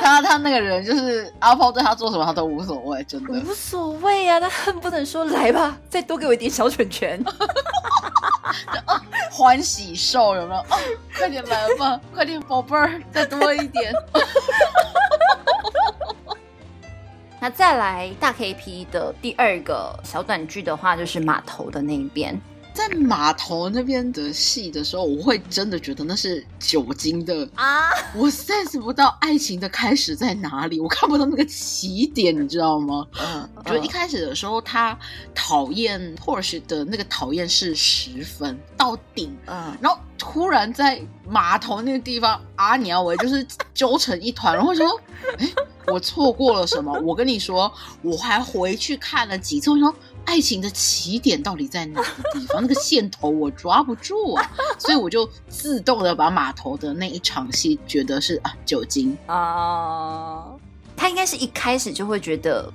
[0.00, 3.34] 他他那个人就是阿婆对他做什么他都无所谓，真的。
[3.34, 7.22] 无所谓啊，他恨不能说来吧，再多给我一点小拳拳。
[9.30, 10.60] 欢喜兽有没有？
[10.62, 10.66] 哦，
[11.16, 13.94] 快点来吧， 快点宝贝儿，再多一点。
[17.38, 22.36] 那再来大 KP 的第二个小短剧的话，就是码头的那一边。
[22.74, 33.06] 在码头那边的戏的时候，我会真的觉得那是酒精的啊，我 sense 不到爱情的开始在哪里，我看不到那个起点，你知道吗？
[33.20, 34.98] 嗯，就一开始的时候，他
[35.34, 45.00] 讨厌 Porsche 的那个讨厌是十分到顶，嗯，然后突然在码头那个地方，阿尼亚维就是揪成一团，然后就说
[45.38, 45.48] ：“哎，
[45.88, 49.94] 我错过了什么？”我跟你说，我还回去看了几次，我说。
[50.24, 52.62] 爱情的起点到底在哪个地方？
[52.62, 60.44] 那个线头我抓不住啊，所以我就自动的把码头的那一场戏觉得是啊酒精啊，
[60.96, 62.72] 他应该是一开始就会觉得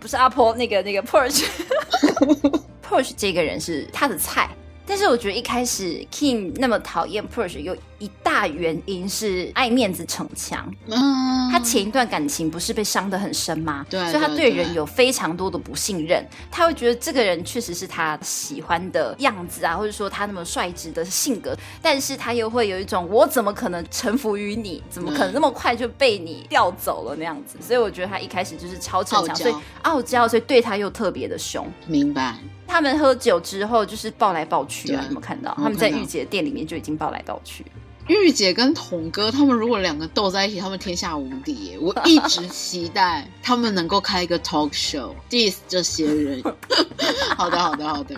[0.00, 4.50] 不是阿婆那个那个 Porsche，Porsche 这个人是他的菜。
[4.90, 10.72] 但是我觉得一开始 King 那么讨厌 Porsche 有一大原因是爱面子逞强。
[10.86, 13.84] 嗯，他前一段感情不是被伤得很深吗？
[13.90, 16.24] 对所以他对人有非常多的不信任。
[16.50, 24.82] 他会觉得这个人确实是他喜欢的样子啊，或者说他那么率直的性格，但是他又会有一种我怎么可能臣服于你？
[24.88, 27.58] 怎么可能那么快就被你调走了那样子？
[27.60, 31.66] 所以我觉得他一开始就是超逞强，所以傲娇，所以对他又特别的凶。
[31.86, 32.36] 明白。
[32.66, 35.54] 他们喝酒之后就是抱来抱去啊，有没有看到？
[35.56, 37.64] 他们在御姐店里面就已经抱来抱去。
[38.08, 41.76] 玉姐跟童哥他们如果两个斗在一起，他们天下无敌！
[41.80, 46.42] 我一直期待他们能够开一个 talk show diss 这些人。
[47.36, 48.16] 好的，好的，好的。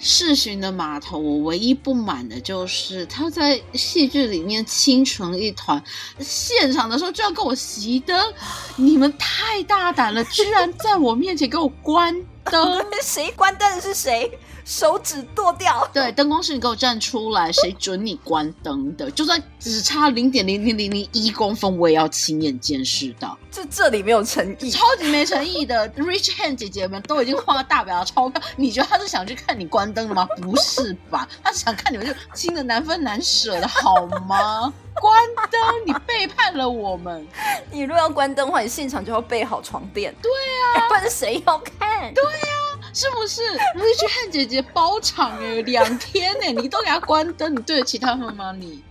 [0.00, 5.82] 世巡的码头，我唯一不满的就是他在戏剧里面亲成一团，
[6.20, 8.32] 现场的时候就要跟我熄灯，
[8.76, 12.16] 你们太大胆了，居然在我面前给我关
[12.50, 12.84] 灯。
[13.02, 14.38] 谁关灯的是谁？
[14.64, 15.88] 手指剁掉。
[15.94, 17.50] 对，灯光师，你给我站出来！
[17.50, 19.10] 谁准你关灯的？
[19.12, 23.38] 就算只差零点零零零零一公分，我也要亲眼见识到。
[23.50, 24.70] 这这里没有诚意。
[24.70, 30.28] 超级没诚意的 Rich Hand 姐姐们都已经画大表钞票，你觉得他是想去看你关灯的吗？
[30.42, 31.26] 不是吧？
[31.42, 34.70] 他是想看你们就亲的难分难舍的好吗？
[35.00, 37.26] 关灯，你背叛了我们。
[37.70, 40.14] 你如果要关灯的话，你现场就要备好床垫。
[40.22, 40.30] 对
[40.76, 42.12] 啊，不然谁要看？
[42.14, 43.42] 对啊，是不是
[43.76, 48.52] Rich Hand 姐姐包场哎，两天哎， 你都给她关灯，你对得起他们吗？
[48.52, 48.82] 你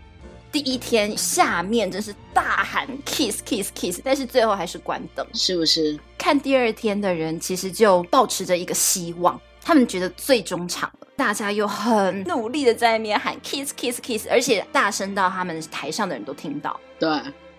[0.51, 5.25] 第一天下面真是大喊 kiss kiss kiss，但是最后还是关灯。
[5.33, 5.99] 是不是？
[6.17, 16.79] 看第二天的人其实就保持着一个希望，他们觉得最终场了，大家又很努力的在那边喊 kiss kiss kiss，而且大声到他们台上的人都听到。
[16.99, 17.09] 对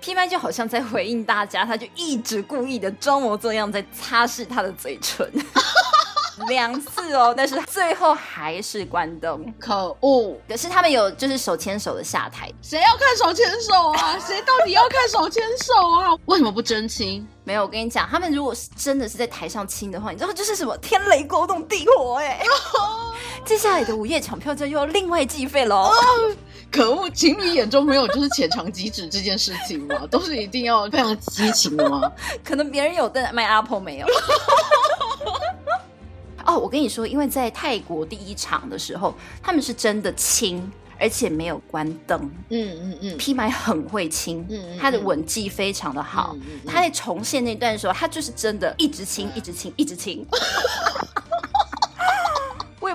[0.00, 5.28] ，P 麦就好像在回应大家，他就一直故意的装模作样在擦拭他的嘴唇，
[6.48, 9.52] 两次哦，但是最后还是关灯。
[9.58, 10.40] 可恶！
[10.48, 14.16] 可是他们有就是手牵手的下台，谁要看手牵手啊？
[14.24, 16.16] 谁到底要看手牵手啊？
[16.26, 17.26] 为什么不真亲？
[17.42, 22.40] 没有，我跟你讲，他们如果是真的是在台上亲的话，你知道这是什么天雷勾动地火哎、
[23.48, 25.90] 接下来的午夜抢票就又要另外计费喽。
[26.70, 27.08] 可恶！
[27.08, 29.96] 情侣眼中没有就是浅尝即止这件事情吗？
[30.10, 32.12] 都是一定要非常激情的吗？
[32.44, 34.06] 可能别人有，但卖 Apple 没有。
[36.44, 42.20] 哦，我跟你说，因为在泰国第一场的时候，他们是真的亲，而且没有关灯。
[42.50, 46.32] 嗯嗯嗯，P 麦很会亲，嗯嗯他的吻技非常的好。
[46.34, 50.26] 嗯嗯嗯他在重现那段的时候，他就是真的一直亲，一直亲，一直亲。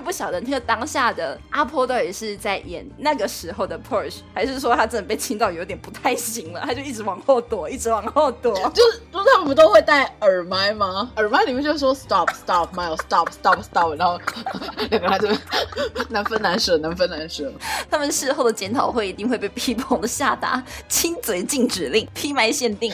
[0.04, 8.54] 不不晓得那个当下的阿婆到底是在演那个时候的 Porsche，还是说他真的被亲到有点不太行了，他就一直往后躲，一直往后躲。
[8.70, 11.10] 就是就是他们不都会戴耳麦吗？
[11.16, 14.20] 耳麦里面就说 stop stop Miles stop stop stop，然后
[14.90, 15.40] 两个人在这边
[16.10, 17.50] 难分难舍，难分难舍。
[17.90, 22.92] 他们事后的检讨会一定会被批捧的下达亲嘴禁止令、批麦限定。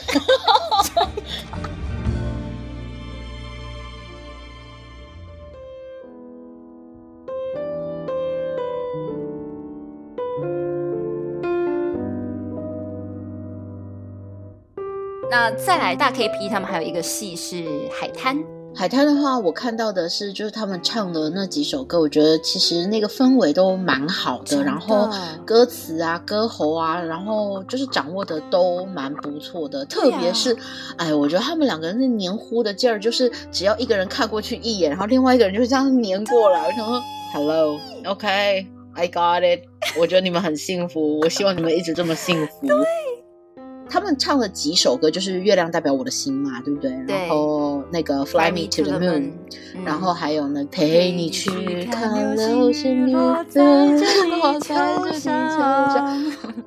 [15.30, 18.36] 那再来大 KP，他们还有一个戏是海滩，
[18.74, 25.08] 海滩的话，我看到的是，就是他们唱的那几首歌，我觉得其实那个氛围都蛮好的，的然后
[25.46, 29.84] 歌词啊、歌喉啊，然后就是掌握的都蛮不错的。
[29.84, 30.56] 特别是，
[30.96, 37.00] 哎，我觉得他们两个人那黏糊的劲儿，就是只要一个人看过去一眼，然后另外一个人就这样黏过来，我想说
[37.34, 39.60] ，Hello，OK，I、got it。
[39.96, 42.66] 我觉得你们很幸福，我希望你们一直这么幸福。
[43.90, 46.90] 他们唱了几首歌，就是《月亮代表我的心》嘛，对不对？
[47.06, 49.22] 对然后那个《Fly Me to the Moon》，
[49.74, 53.14] 嗯然后还有呢，陪你去看流流星雨。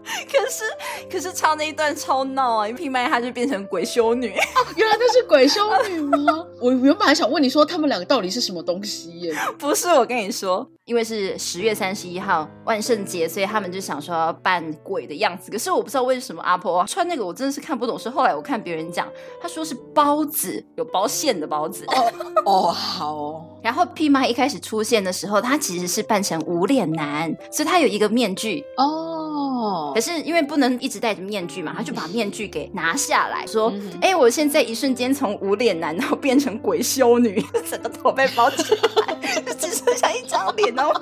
[0.03, 0.63] 可是
[1.09, 2.67] 可是唱那一段超闹啊！
[2.67, 4.28] 一闭麦她就变成鬼修女，
[4.76, 6.45] 原来那是鬼修女吗？
[6.59, 9.34] 我原本还想问你说他们两个到底是什么东西耶？
[9.57, 15.51] 不是我跟你说，因为是十月三十一号万圣节，所以他们就想说要扮鬼的样子。
[15.51, 17.97] 可是我不知道为什么阿婆穿那个，我真的是看不懂。
[17.97, 19.07] 是后来我看别人讲，
[19.41, 21.86] 他说是包子，有包馅的包子。
[22.45, 28.64] 哦，好哦， 然后 P 妈一开始出现的时候，他其实是扮成无脸男，所以他有一个面具。
[28.78, 29.12] 哦
[29.93, 40.93] 可，是因为不能一直戴着面具嘛，他就把面具给拿下来，说嗯：“哎、我现在一瞬间从无脸男，然后变成鬼修女， 整个头被包起来，就只剩下一张脸，然 后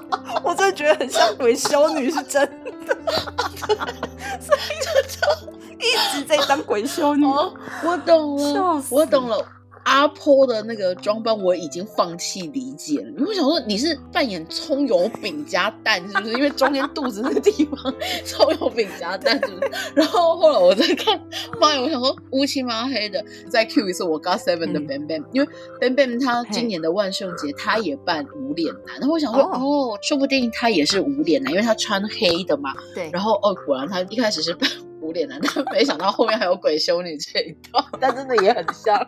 [0.43, 2.41] 我真的觉得很像鬼修女，是真
[2.85, 2.97] 的，
[4.39, 4.69] 所以
[5.07, 5.49] 就
[5.79, 7.25] 一直在当鬼修女。
[7.25, 7.53] 哦，
[7.83, 8.95] 我懂了，笑死。
[8.95, 9.45] 我懂了。
[9.83, 16.33] 阿坡的那个装扮我已经放弃理解了，因为我想说你是扮演葱油饼加蛋是不是？
[16.33, 17.93] 因为中间肚子那个地方
[18.25, 19.71] 葱油饼加蛋是不是？
[19.95, 21.19] 然后后来我在看，
[21.59, 25.47] 妈呀，我想说乌漆麻黑的，再 Q 一次我 God Seven 的嗯 Bam Bam，、因为
[25.79, 29.51] Bam Bam 他今年的万圣节他也扮无脸男，然后我想说哦
[29.93, 34.69] 哦说不定他也是无脸男，因为他穿黑的嘛，对，然后哦，果然他一开始是扮
[35.01, 39.07] 无脸男，但没想到后面还有鬼修女这一段， 但真的也很像。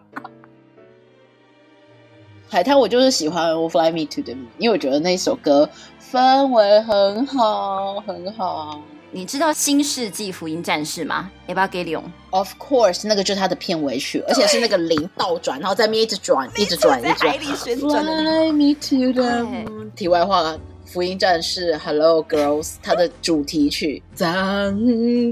[2.54, 5.68] 海滩我就是喜欢《Fly Me to the Moon》，因为我觉得那首歌
[6.12, 8.80] 氛围很好，很好。
[9.10, 12.04] 你知道《新世纪福音战士》吗？Evangelion。
[12.30, 18.06] Of course，那个就是它的片尾曲，而且是那个零倒转，然后在面一直转， 一直转，一直转。
[18.06, 19.92] Fly me to the moon。
[19.96, 20.56] 题外话，
[20.93, 24.75] 福音战士 Hello Girls 它的主题曲《残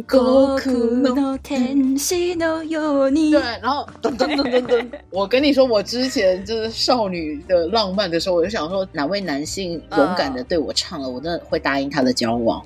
[0.02, 0.16] 酷
[1.00, 12.62] のの天使のように对，然后噔噔噔噔噔， 我跟你说，我之前就是少女的浪漫的时候，我就想说，哪位男性勇敢的对我唱了，我真的会答应他的交往。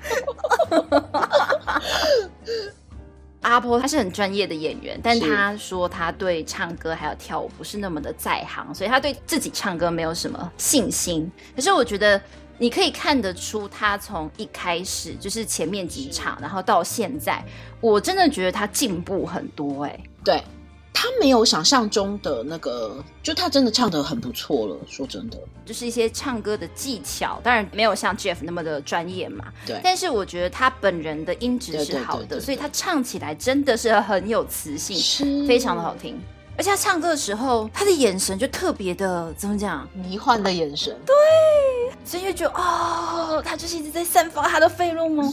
[3.41, 11.31] 阿波他是很专业的演员，但是他说他对唱歌还有跳舞不是那么的在行，所以他对自己唱歌没有什么信心。
[11.55, 12.21] 可是我觉得
[12.58, 17.44] 你可以看得出，他从一开始就是前面几场，然后到现在，
[17.80, 20.42] 我真的觉得他进步很多、哎，对
[20.94, 24.76] 他没有想象中的那个，就他真的唱的很不错了。
[24.88, 29.52] 说真的，就是一些唱歌的技巧，当然没有像 Jeff 那么的专业嘛。
[29.66, 35.46] 对但是我觉得他本人的音质是好的，对对所以他唱起来真的是很有磁性。
[35.46, 36.18] 非常的好听。
[36.58, 39.86] 而且他唱歌的时候，他的眼神就特别的怎么讲？
[39.94, 40.96] 迷幻的眼神。
[41.04, 41.14] 对
[42.04, 45.30] 所以就觉得哦，他就是一直在散发他的费洛蒙。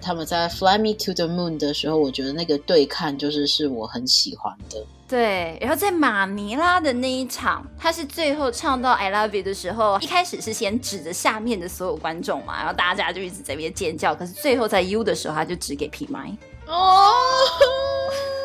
[0.00, 4.84] 他们在《Fly Me to the Moon》的时候，我觉得那个对看就是是我很喜欢的。
[5.08, 14.14] 对，然后在马尼拉的那一场，他是最后唱到 I love you 的时候，一开始是先指着下面的所有观众嘛，然后大家就一直在那边尖叫。
[14.14, 16.36] 可是最后在 U 的时候，他就只给 P 麦。
[16.66, 17.12] 哦，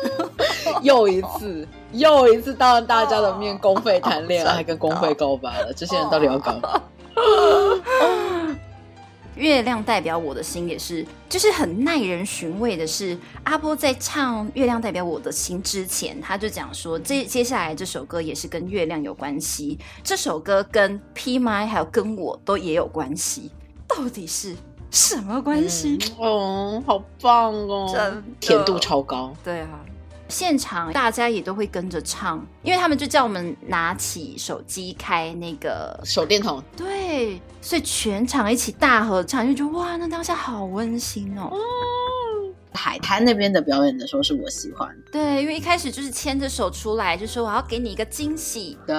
[0.82, 5.72] 又一次，又一次当着大家的面公费谈恋爱，跟公费告白了。
[5.72, 6.80] 这些人到底要干嘛？
[9.34, 23.52] 月亮代表我的心也是，就是很耐人寻味的是，阿波在唱《月亮代表我的心》之前，他就讲说，这接下来这首歌也是跟月亮有关系，这首歌跟 P My 还有跟我都也有关系，
[23.86, 24.56] 到底是
[24.90, 25.96] 什么关系？
[26.18, 29.32] 哦，好棒哦真甜度超高。
[29.44, 29.68] 对啊，
[30.28, 41.50] 现场大家也都会跟着唱，因为他们就叫我们拿起手机开那个手电筒，对，所以全场一起大合唱，就觉得哇，那当下好温馨哦。
[42.72, 45.10] 海滩那边的表演的时候是我喜欢的。
[45.12, 48.78] 对，因为一开始就是牵着手出来，就说我要给你一个惊喜。
[48.86, 48.96] 对，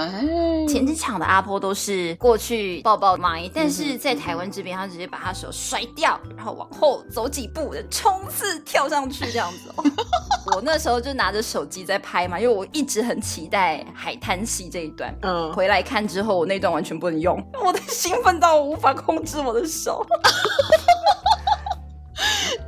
[0.68, 9.84] 前几场的阿波都是过去抱抱麦，但是在台湾这边，他直接把他手甩掉，然后往后走几步，冲刺跳上去这样子、哦。
[10.56, 15.16] 我那时候就拿着手机在拍嘛，因为我一直很期待海滩戏这一段。
[15.22, 20.06] 嗯，回来看之后，我那段完全不能用，我的兴奋到我无法控制我的手。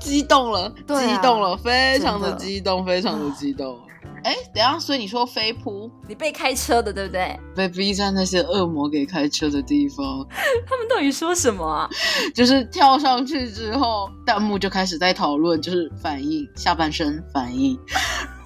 [0.01, 3.77] 激动了，对啊激动了，非常的真的激动，非常的激动。
[4.23, 7.39] 哎，等一下，所以你说飞扑你被开车的，对不对？
[7.55, 10.25] 被逼在那些恶魔给开车的地方，
[10.67, 11.89] 他们到底说什么啊？
[12.35, 17.79] 就是跳上去之后，弹幕就开始在讨论，就是反应下半身反应。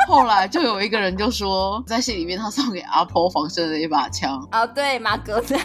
[0.07, 5.59] 后来就有一个人就说，在戏里面他送给阿婆防身的一把枪，啊，对，马格南。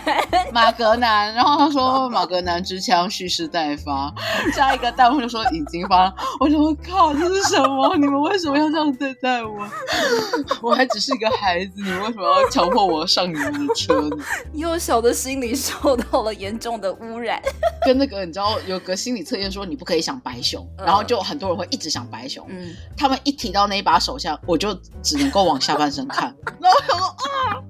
[0.53, 4.13] 马格南，然后他说马格南之枪蓄势待发，
[4.55, 7.97] 下一个弹幕就说已经发了，我说我靠，这是什么？
[7.97, 9.67] 你们为什么要这样对待我？
[10.63, 14.17] 我还只是一个孩子，你们为什么要强迫我上你们的车呢？
[14.55, 17.41] 幼小的心理受到了严重的污染。
[17.85, 22.45] 跟那个你知道有个心理测验说你不可以想白熊，嗯然后就很多人会一直想白熊。
[22.49, 26.35] 嗯，他们一提到那一把手枪，我就只能够往下半身看。
[26.61, 27.63] 然后我想说，啊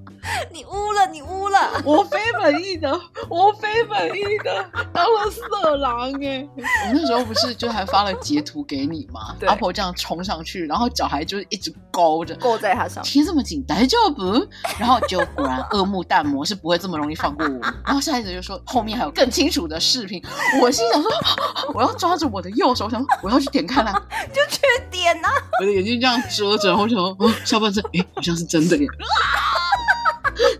[0.51, 1.81] 你污了，你污了。
[1.83, 2.91] 我非本意的，
[3.29, 6.47] 我非本意的当了色狼哎！
[6.55, 9.35] 我那时候不是就还发了截图给你吗？
[9.47, 12.35] 阿婆这样冲上去，然后脚还就是一直勾着。
[12.35, 13.03] 勾在他上面。
[13.03, 14.47] 贴这么紧，大丈夫？
[14.77, 17.59] 然后就果然恶目淡魔是不会这么容易放过我。
[17.85, 20.23] 然后下一次就说后面还有更清楚的视频，
[20.61, 21.11] 我心想说
[21.73, 23.91] 我要抓着我的右手，我想说我要去点开来，
[24.33, 25.29] 就去点呐、
[25.61, 28.87] 我的眼睛这样遮着，然后我想说哦下半身诶好像是真的耶。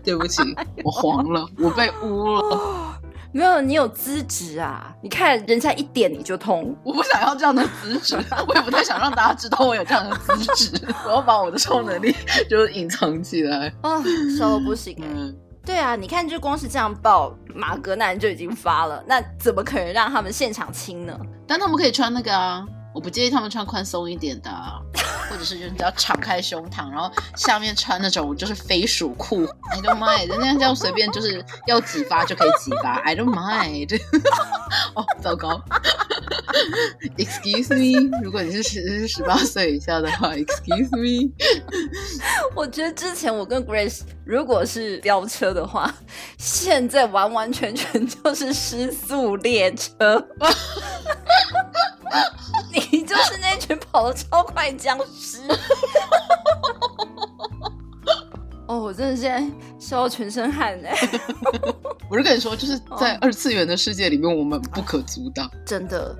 [0.04, 0.42] 对不起，
[0.84, 2.98] 我黄了，我被污了。
[3.34, 4.94] 没有，你有资质啊！
[5.02, 8.14] 你看人家一点你就通，我不想要这样的资质，
[8.46, 10.86] 我也不太想让大家知道我有这样的资质。
[11.06, 12.14] 我要把我的超能力
[12.50, 13.72] 就是隐藏起来。
[13.82, 14.02] 哦，
[14.38, 15.34] 瘦不行哎、嗯，
[15.64, 21.18] 对啊，你看，就光是这样报，马格南就已经发了，那怎么可能让他们现场亲呢？
[21.46, 24.50] 但他们可以穿那个啊，我不介意他们穿宽松一点的、
[25.30, 34.00] 或者是就是只要敞开胸膛，然后下面穿那种就是飞鼠裤，I don't mind，人家这样随便就是要几发就可以几发，I don't mind。
[34.94, 35.60] 哦，糟糕
[37.18, 41.30] Excuse me，如果你是十十八岁以下的话，Excuse me。
[42.54, 45.92] 我觉得之前我跟 Grace 如果是飙车的话，
[46.38, 50.26] 现在完完全全就是失速列车。
[52.72, 55.38] 你就是那群跑得超快的僵尸。
[58.72, 59.46] 哦，我真的现在
[59.78, 60.96] 笑到全身汗哎，
[62.08, 65.50] 我是跟你说，就是在二次元的世界里面，我们不可阻挡。
[65.66, 66.16] 真的。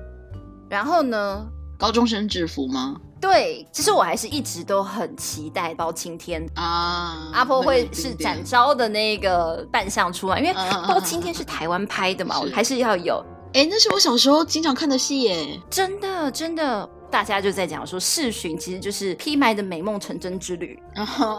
[0.69, 1.45] 然后呢？
[1.79, 2.95] 高中生制服吗？
[3.19, 10.53] 对，其实我还是一直都很期待包青天啊，阿婆会是展昭的那个扮相出来，因为
[10.87, 13.23] 包青天是台湾拍的嘛，是我还是要有。
[13.53, 15.59] 哎，那是我小时候经常看的戏耶。
[15.69, 20.81] 真的，真的，大家就在讲说世巡其实就是披麦的美梦成真之旅，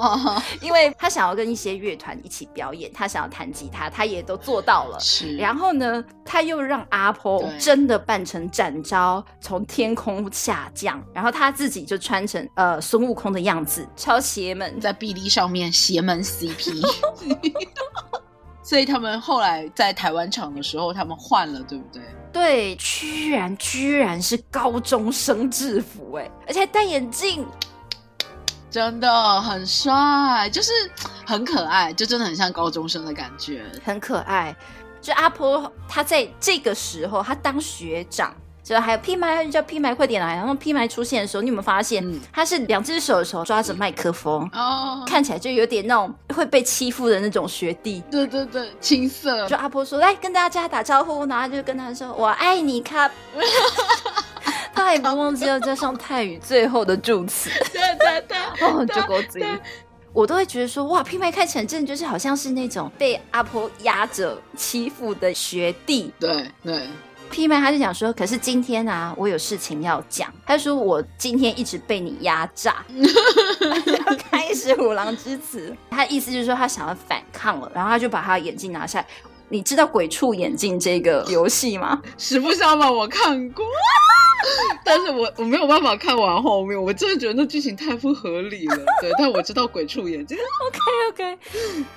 [0.63, 5.01] 因为他想要跟一些乐团一起表演，他想要弹吉他，他也都做到了。
[5.01, 14.81] 是，然后呢，他又让阿婆真的扮成展昭从天空下降，然后他自己就穿成呃孙悟空的样子，超邪门。
[14.81, 16.87] 在臂力上面邪门 CP。
[18.63, 22.01] 所以他们后来在台湾场的时候，他们换了，对不对？
[22.35, 27.47] 对，居然居然是高中生制服哎，而且还戴眼镜，
[28.69, 30.73] 真的很帅，就是
[31.25, 33.65] 很可爱，就真的很像高中生的感觉。
[33.85, 34.55] 很可爱。
[35.01, 40.35] 就阿婆，她在这个时候，她当学长，就还有 P 麦叫 P 麦快点来。
[40.35, 48.03] 然后 P 麦出现的时候，你有没有发现，嗯她是两只手的时候抓着麦克风，哦，看起来就有点那种会被欺负的那种学弟。
[48.11, 53.11] 对对对，青涩就阿婆说：“来跟大家打招呼。”然后就跟他说：“我爱你，卡。”
[54.75, 57.49] 他也不忘记要加上泰语最后的助词。
[57.73, 59.47] 对对对， 哦，就狗嘴。
[60.13, 66.13] 我都会觉得说，哇，P 麦看起来真的就是好像是那种被阿婆压着欺负的学弟。
[66.21, 66.87] 对对，
[67.35, 70.33] P 麦他就讲说，可是今天啊，我有事情要讲。
[70.47, 75.77] 他说我今天一直被你压榨，要 开始虎狼之词。
[75.91, 79.07] 他意思就是说他想要反抗了，然后他就把他的眼镜拿下来。
[79.49, 82.01] 你知道鬼畜眼镜这个游戏吗？
[82.19, 83.65] 实不相瞒，我看过。
[84.85, 88.77] 但是我我没有办法看完后面，我真的觉得那剧情太不合理了。
[89.01, 90.37] 对，但我知道鬼畜眼镜，
[90.69, 91.39] OK，OK，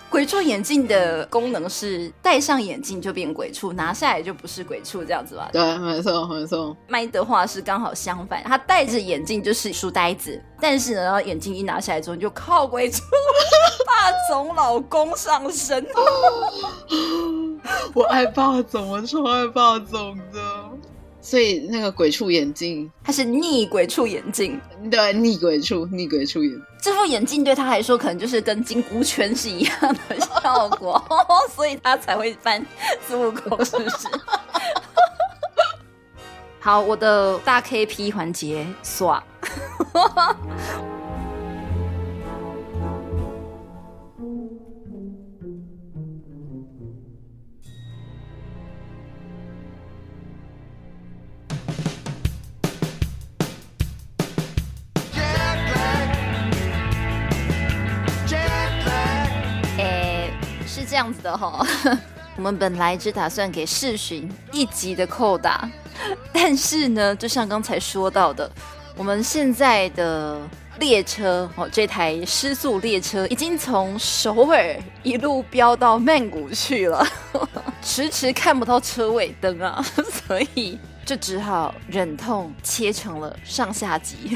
[0.10, 5.50] 鬼畜眼镜的功能是戴上眼镜就变鬼畜，拿下来就不是鬼畜这样子吧？
[5.52, 13.02] 对，没错没错，麦的话是刚好相反，他戴着眼镜就是书呆子，但是呢，眼镜一拿下来之后，你就靠鬼畜
[13.88, 15.84] 霸总老公上身。
[17.96, 20.40] 我爱霸总，我超爱霸总的。
[21.20, 31.04] 所以那个鬼畜眼镜，他是逆鬼畜眼镜，对，逆鬼畜，逆鬼畜眼，这副眼镜对他来说可能就是跟金箍圈是一样的效果，
[31.54, 32.66] 所以他才会扮
[33.06, 34.08] 孙悟空，是不是？
[36.62, 39.22] 好，我的大 KP 环节刷。
[60.98, 61.64] 这样子的哈、
[62.38, 65.70] 我们本来只打算给世巡一集的扣打，
[66.34, 68.52] 但是呢，就像刚才说到的，
[68.96, 70.42] 我们现在的
[70.80, 77.06] 列车哦，这台失速列车已经从首尔一路飙到曼谷去了，
[77.84, 79.80] 迟迟看不到车尾灯啊，
[80.26, 84.36] 所以就只好忍痛切成了上下集。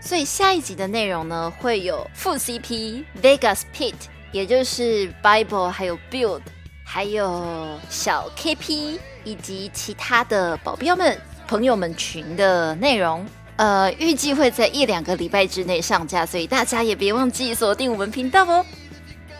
[0.00, 3.94] 所以下一集的内容呢，会有副 CP Vegas Pit，
[4.32, 6.40] 也就是 Bible 还有 Build，
[6.84, 13.26] 还有小 KP 以及其他的保镖们、朋友们群的内容。
[13.56, 18.64] 呃，预计会在一两个礼拜之内上架，所以大家也别忘记锁定我们频道哦。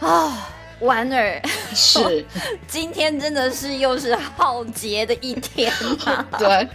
[0.01, 0.49] 啊，
[0.81, 1.41] 婉儿，
[1.75, 2.25] 是，
[2.67, 5.73] 今天真的是又是浩劫的一天
[6.05, 6.27] 啊！
[6.39, 6.69] 对。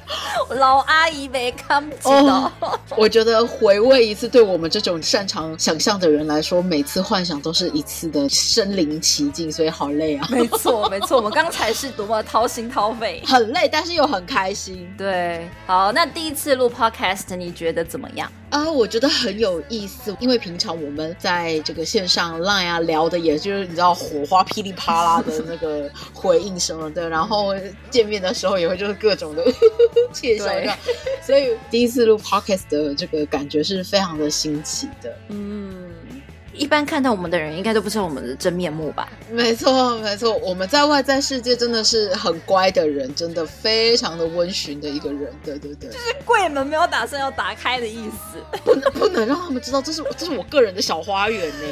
[0.58, 2.52] 老阿姨没看不哦。
[2.96, 18.32] 我觉得回味一次，对我们这种擅长想象的人来说，每次幻想都是一次的身临其境，所以好累啊，没错，没错，我们刚才是多么掏心掏肺，很累，但是又很开心对，好，那第一次录 podcast，你觉得怎么样？
[18.50, 18.72] 啊！
[18.72, 27.54] 我觉得很有意思，因为平常我们在这个线上 Line 啊聊的，也就是你知道火花噼里啪啦的那个回应什么的，然后
[27.90, 29.44] 见面的时候也会就是各种的
[30.14, 30.78] 窃笑这样，
[31.22, 35.14] 所以第一次录 podcast 的这个感觉是非常的新奇的。
[35.30, 35.85] 嗯，
[36.56, 39.08] 一般看到我们的人应该都不知道我们的真面目吧？
[39.30, 45.32] 没错，没错，我们在外在世界真的是很乖的人，真的非常的温驯的一个人。
[45.44, 48.40] 对对对，就是柜门没有打算要打开的意思。
[48.64, 51.66] 不能不能让他们知道这是这是我个人的小花园呢。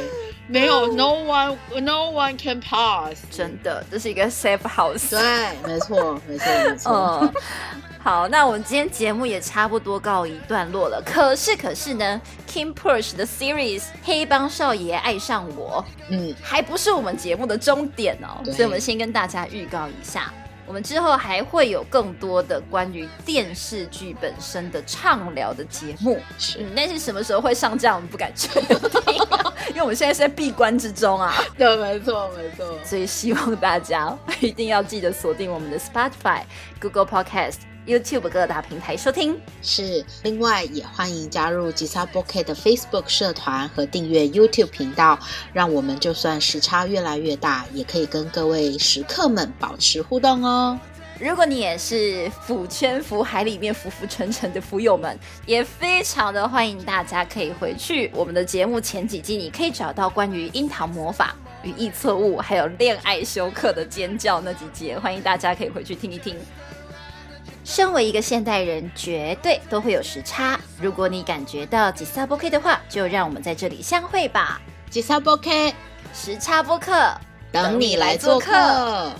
[0.45, 3.15] 没有，no one no one can pass。
[3.31, 5.11] 真的，这是一个 safe house。
[5.11, 5.21] 对，
[5.65, 7.19] 没错，没错，没错。
[7.21, 7.33] 嗯，
[8.03, 11.01] 好，那我们今天节目也差不多告一段落了。
[11.05, 12.21] 可是，可是呢
[12.53, 20.31] ，Kim Push 的 series《黑帮少爷爱上我》嗯，还不是我们节目的终点哦，所以我们先跟大家预告一下，
[20.67, 26.19] 我们之后还会有更多的关于电视剧本身的畅聊的节目。
[26.37, 28.77] 是嗯，但是什么时候会上架，我们不敢确定，
[29.69, 31.33] 因为我们现在是在闭关之中啊。
[31.57, 32.77] 对，没错，没错。
[32.83, 36.41] 所以希望大家一定要记得锁定我们的 Spotify、
[36.79, 39.39] Google Podcast、YouTube 各大平台收听。
[39.61, 45.19] 是，另外也欢迎加入吉萨 b o k 的 Facebook 社团和订阅 YouTube 频道，
[45.51, 50.79] 让我们就算时差越来越大，也可以跟各位食客们保持互动哦。
[51.19, 66.35] 如果你也是浮圈浮海里面浮浮沉沉的浮友们，也非常的欢迎大家可以回去我们的节目前几季，你可以找到关于樱桃魔法、语义错误，还有恋爱休克的尖叫那几节，欢迎大家可以回去听一听。
[67.63, 70.59] 身为一个现代人，绝对都会有时差。
[70.79, 74.61] 如果你感觉到吉萨波 K 的话，就让我们在这里相会吧。
[74.89, 75.73] 吉萨 o k
[76.13, 76.93] 时差播客，
[77.51, 78.51] 等你来做客。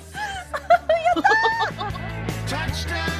[2.48, 3.13] Touchdown.